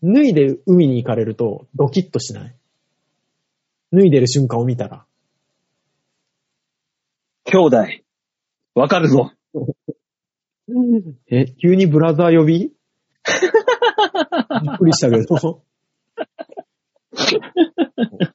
[0.03, 2.55] 脱いで海に行かれるとドキッとしない？
[3.93, 5.05] 脱いでる瞬間を見たら。
[7.45, 7.77] 兄弟、
[8.75, 9.33] わかるぞ。
[11.29, 12.73] え、急にブラザー呼び？
[14.63, 15.63] びっくりしたけど。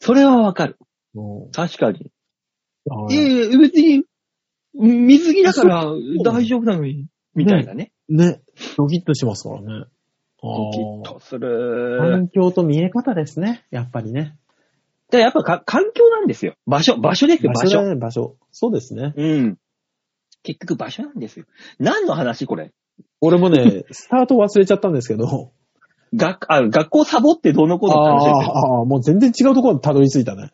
[0.00, 0.78] それはわかる。
[1.14, 2.10] も確かに。
[3.10, 4.04] いやいや、別に、
[4.74, 5.84] 水着だから
[6.24, 7.92] 大丈夫なのに、みたいなね。
[8.08, 8.40] ね、
[8.76, 9.86] ドキッとしますからね。
[10.42, 11.98] ドキッとする。
[12.00, 14.36] 環境と見え方ですね、やっぱりね。
[15.10, 16.54] でやっぱか環境なんですよ。
[16.66, 17.78] 場所、場所ですよ、場所。
[17.78, 18.36] 場所だね、場所。
[18.50, 19.14] そうですね。
[19.16, 19.58] うん。
[20.42, 21.46] 結局場所なんですよ。
[21.78, 22.72] 何の話これ？
[23.20, 25.52] 俺もね、スタート忘れちゃったんですけど、
[26.14, 28.52] 学、あ、学校サボってどうのこうのって話ですよ。
[28.56, 30.50] ああ、もう全然違うところにたどり着いたね。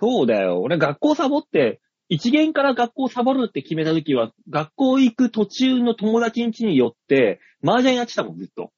[0.00, 0.60] そうだよ。
[0.60, 8.72] 俺学校サボって、一元から学校サボるって決めた時は、学校行く途中の友達ん家に寄って、麻雀やってたもん、ずっと。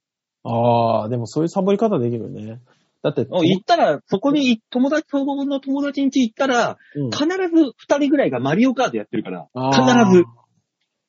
[0.45, 2.61] ああ、でもそういうサボり方できるね。
[3.03, 10.25] だって、お行ったら、そこに友達、そこの友達ん家行ったら、うん必ず二人ぐらいがマリオカートやってるから、必ず。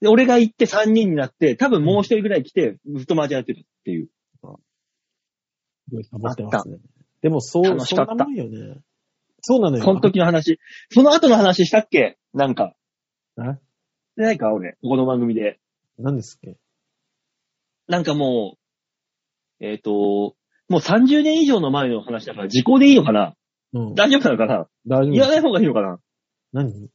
[0.03, 4.09] で、俺が行って三人になって、多分もう一人ぐらい来て、ずっと麻雀やってるっていう。
[4.35, 6.79] すごいサボってますね。
[7.21, 8.81] でもそう、楽しかったそよね。
[9.39, 9.83] そうなのよ。
[9.85, 10.59] その時の話。
[10.89, 12.17] その後の話したっけ？
[12.33, 12.75] なんか。
[13.37, 13.43] え？
[14.17, 15.61] でないか俺、この番組で。
[15.97, 16.57] 何ですっけ？
[17.87, 18.57] なんかも
[19.61, 19.91] う、えっ、と、
[20.67, 23.35] もう30年以上の前の話だから時効でいいのかな？
[23.71, 23.95] うん。
[23.95, 24.67] 大丈夫なのかな？
[24.85, 25.97] 大丈夫言わない方がいいのかな？
[26.51, 26.89] 何？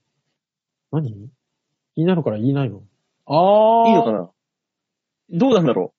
[0.92, 1.30] 何？
[1.94, 2.82] 気になるから言いないの？
[3.28, 3.88] ああ。
[3.88, 4.30] いいのかな？
[5.30, 5.92] どうなんだろ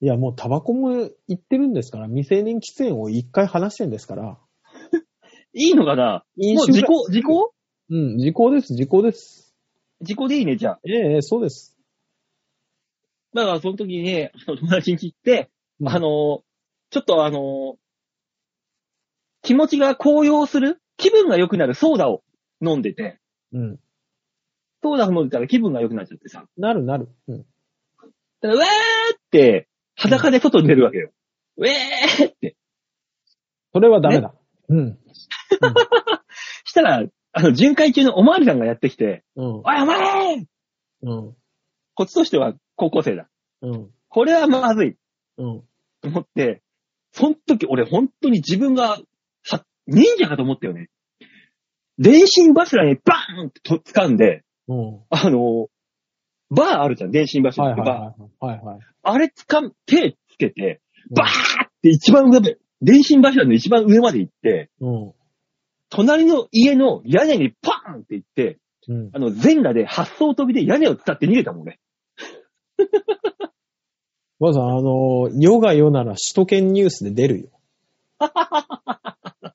[0.00, 4.38] いや、もうタバコも言ってるんですから、未成年喫煙を一回話してんですから。
[4.38, 4.38] う
[5.52, 6.24] いいのかな？
[6.36, 7.52] もう時効、時効？
[7.90, 9.54] うん、時効です、時効です。
[10.00, 10.80] 時効でいいね、じゃあ。
[10.84, 11.76] ええええそうです。
[13.34, 15.50] だからその時にね、あの友達に行って、
[15.80, 16.42] うんあの、
[16.90, 17.76] ちょっとあの、
[19.42, 22.22] 気持ちが高揚する気分が良くなるソーダを
[22.62, 23.18] 飲んでて、
[23.52, 23.80] うん。
[24.82, 26.44] ソーダを飲んでたら気分が良くなっちゃってさ。
[26.56, 27.08] なるなる。
[27.28, 27.38] うん。
[27.38, 28.66] だから、うわー
[29.16, 31.10] って、裸で外に出るわけよ。
[31.56, 32.56] うえーって。
[33.72, 34.34] それはダメだ。
[34.68, 34.98] うん。
[36.64, 39.44] したら、あの、巡回中のおまわりさんがやってきて、うん。
[39.44, 40.46] おい、お前
[41.02, 41.36] うん。
[41.94, 43.28] こっちとしては高校生だ。
[43.62, 43.90] うん。
[44.08, 44.96] これはまずい。
[45.38, 45.62] うん。
[46.00, 46.62] と思って、
[47.12, 48.98] その時俺本当に自分が、
[49.42, 50.88] は、忍者かと思ったよね。
[51.98, 54.42] 電信柱にバーンってと掴んで、うん。
[55.10, 55.68] あの、
[56.50, 58.46] バーあるじゃん、電信柱はいはいってバー。
[58.46, 58.58] はい。
[58.58, 58.78] はいはい。
[59.02, 60.80] あれ掴ん、手つけて、
[61.10, 61.28] バー
[61.66, 65.12] って一番上まで、電信柱の一番上まで行って、うん。
[65.90, 68.58] 隣の家の屋根にパーンって行って、
[68.88, 69.10] うん。
[69.12, 71.78] あの、全裸で発想飛びで屋根を伝って逃げたもんね。
[74.38, 77.48] まずあの、世が世なら首都圏ニュースで出るよ。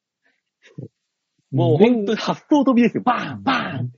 [1.51, 3.03] もう本当に発想飛びですよ。
[3.03, 3.91] バーンバーン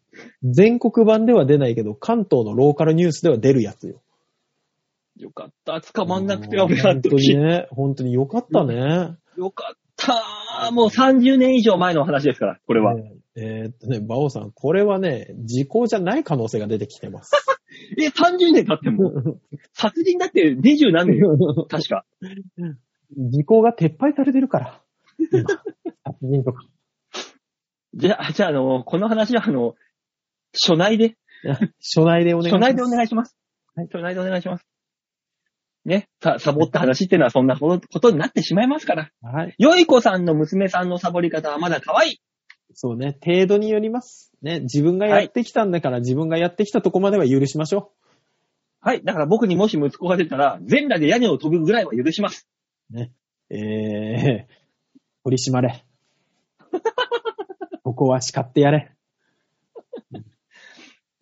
[0.43, 4.01] 全国版では出ないけど、関東のローカルニュースでは出るやつよ。
[5.17, 5.81] よかった。
[5.81, 7.37] 捕まんなくて、俺あの本当に時。
[7.37, 9.15] ね、本当によかったね。
[9.35, 10.71] よかった。
[10.71, 12.95] もう30年以上前の話ですから、これは。
[12.95, 17.31] ねえーっとね、バオさん、これはね、時効じゃない可能性が出てきてます。
[17.97, 19.39] え、30年経っても、
[19.73, 21.17] 殺人だって20何年？
[21.17, 21.37] よ。
[21.69, 22.03] 確か。
[23.15, 24.81] 時効が撤廃されてるから。
[25.19, 25.43] 今
[26.03, 26.65] 殺人とか。
[27.93, 29.75] じゃあ、じゃあ、あの、この話は、あの、
[30.53, 31.17] 初内で、
[31.79, 32.63] 初内でお願いします。
[32.63, 33.35] 初内でお願いします。
[33.75, 34.65] はい初内でお願いします。
[35.85, 39.11] ね、さ、サボった話っていうのはそんなことになってしまいますから。
[39.21, 39.55] はい。
[39.57, 42.21] よい子さんの娘さんのサボり方はまだ可愛い。
[42.73, 44.33] そうね、程度によります。
[44.41, 47.93] ね、自分がやってきたんだから、自分がやってきたとこまでは許しましょ
[48.81, 49.03] はい。
[49.03, 52.47] だから僕にもし息子が出たら、全裸で屋根を飛ぶぐらいは許します。
[52.93, 52.99] う。
[53.49, 54.53] えー、
[55.23, 55.85] 取り締まれ。
[57.83, 58.91] ここは叱ってやれ。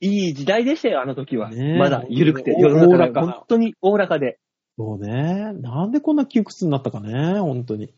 [0.05, 1.49] いい時代でしたよ、あの時は。
[1.49, 4.39] ねえまだ緩くて、お世の中が本当におおらかで。
[4.77, 5.53] そうね。
[5.53, 7.93] なんでこんな窮屈になったかね、本当に。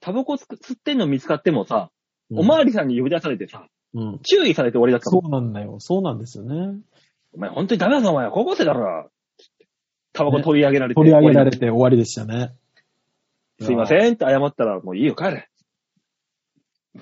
[0.00, 1.90] タバコ吸ってんの見つかってもさ、
[2.30, 4.18] うんおまわりさんに呼び出されてさ、うん。
[4.20, 5.26] 注意されて終わりだったそもん。
[5.26, 5.76] うなんだよ。
[5.78, 6.78] そうなんですよね。
[7.34, 8.30] お前本当にダメだぞ、お前。
[8.30, 9.10] 高校生だろ。
[10.12, 11.00] タバコ取り上げられて。
[11.00, 12.54] 取り上げられ終わて終わりでしたね。
[13.58, 15.48] りすいませんって謝ったら、もういいよ、帰れ。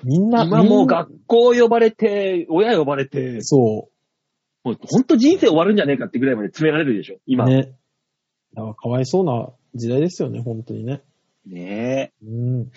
[0.04, 3.90] みんな、今もう学校呼ばれて、親呼ばれて、そ
[4.64, 7.20] もう本当人生終わるんじゃねえかってぐらいまで詰められるでしょ、う。
[7.26, 7.46] 今。
[7.46, 7.72] ね。
[8.54, 11.02] だからかわいそうな時代ですよね、本当にね。
[11.46, 12.26] ねえ。
[12.26, 12.70] うん。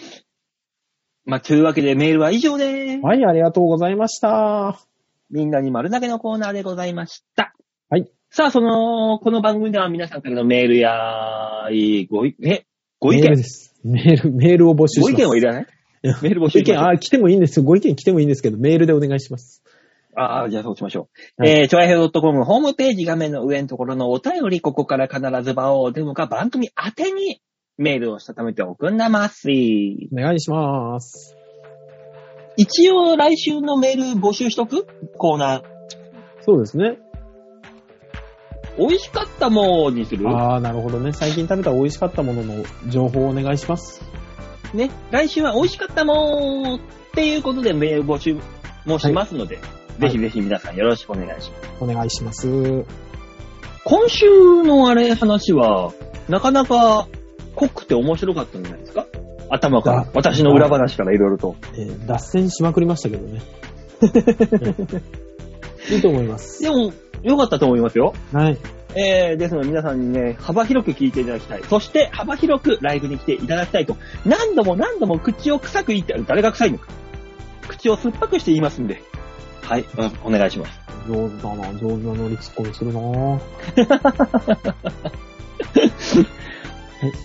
[1.26, 3.06] まあ、というわけでメールは以上でーす。
[3.06, 4.80] はい、ありがとうございました。
[5.30, 7.56] みんなに丸投げのコーナーでございました。
[7.90, 8.10] はい。
[8.30, 10.92] さあ、その、この番組では皆さんからのメールや、
[12.10, 12.66] ごい、え、
[13.00, 13.76] ご意見メールです。
[13.84, 15.12] メール、メールを募集します。
[15.14, 15.68] ご意見はいらない？
[16.04, 17.66] メール募ご意見、集しましょうあ、来てもいいんですよ。
[17.66, 19.64] ご意見来てもいいんですけど、メールでお願いします。
[20.16, 21.44] ああ、じゃあそうしましょう。
[21.44, 27.42] はいえー、ちょいへい .com ホームページ画面の上のところのお便り、ここから必ず場をデモか番組宛てに
[27.78, 29.52] メールをしたためておくんなます。
[29.52, 31.36] 一お願いします。
[32.92, 34.88] 応来週のメール募集しとく
[35.18, 35.64] コーナー。
[36.42, 36.98] そうですね。
[38.78, 40.30] 美味しかったもんにする？
[40.30, 41.12] ああ、なるほどね。
[41.12, 44.02] 最近食べた美味しかったものの情報をお願いします。
[44.74, 44.92] ね。
[45.12, 46.80] 来週は美味しかったもんっ
[47.14, 48.38] ていうことでメール募集
[48.86, 49.60] もしますので、
[50.00, 51.70] ぜひぜひ皆さんよろしくお願いします。
[51.82, 52.48] お願いします。
[53.84, 55.94] 今週のあれ話は、
[56.28, 57.08] なかなか
[57.56, 59.06] 濃くて面白かったんじゃないですか？
[59.50, 60.08] 頭からあ。
[60.14, 61.56] 私の裏話からいろいろと。
[61.76, 63.42] えー脱線しまくりましたけどね。
[65.92, 66.62] いいと思います。
[66.64, 66.92] でも、
[67.22, 68.14] 良かったと思いますよ。
[68.34, 68.58] はい。
[68.96, 71.62] えー、ですので皆さんにね、幅広く聞いていただきたい。
[71.70, 73.98] そして、幅広くライブに来ていただきたいと。
[74.26, 76.88] 何度も何度も口を臭く言って、誰が臭いのか。
[77.68, 79.02] 口を酸っぱくして言いますんで。
[79.66, 79.86] はい、
[80.24, 80.80] お願いします。
[81.08, 83.00] 上手だな、上手な乗りツッコミするな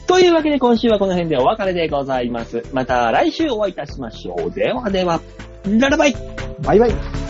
[0.07, 2.63] というわけで今週はこの辺でお別れでございます。
[2.73, 4.51] また来週お会いいたしましょう。
[4.51, 5.21] ではでは、
[5.67, 6.17] ララバイ
[6.63, 7.30] バイバイ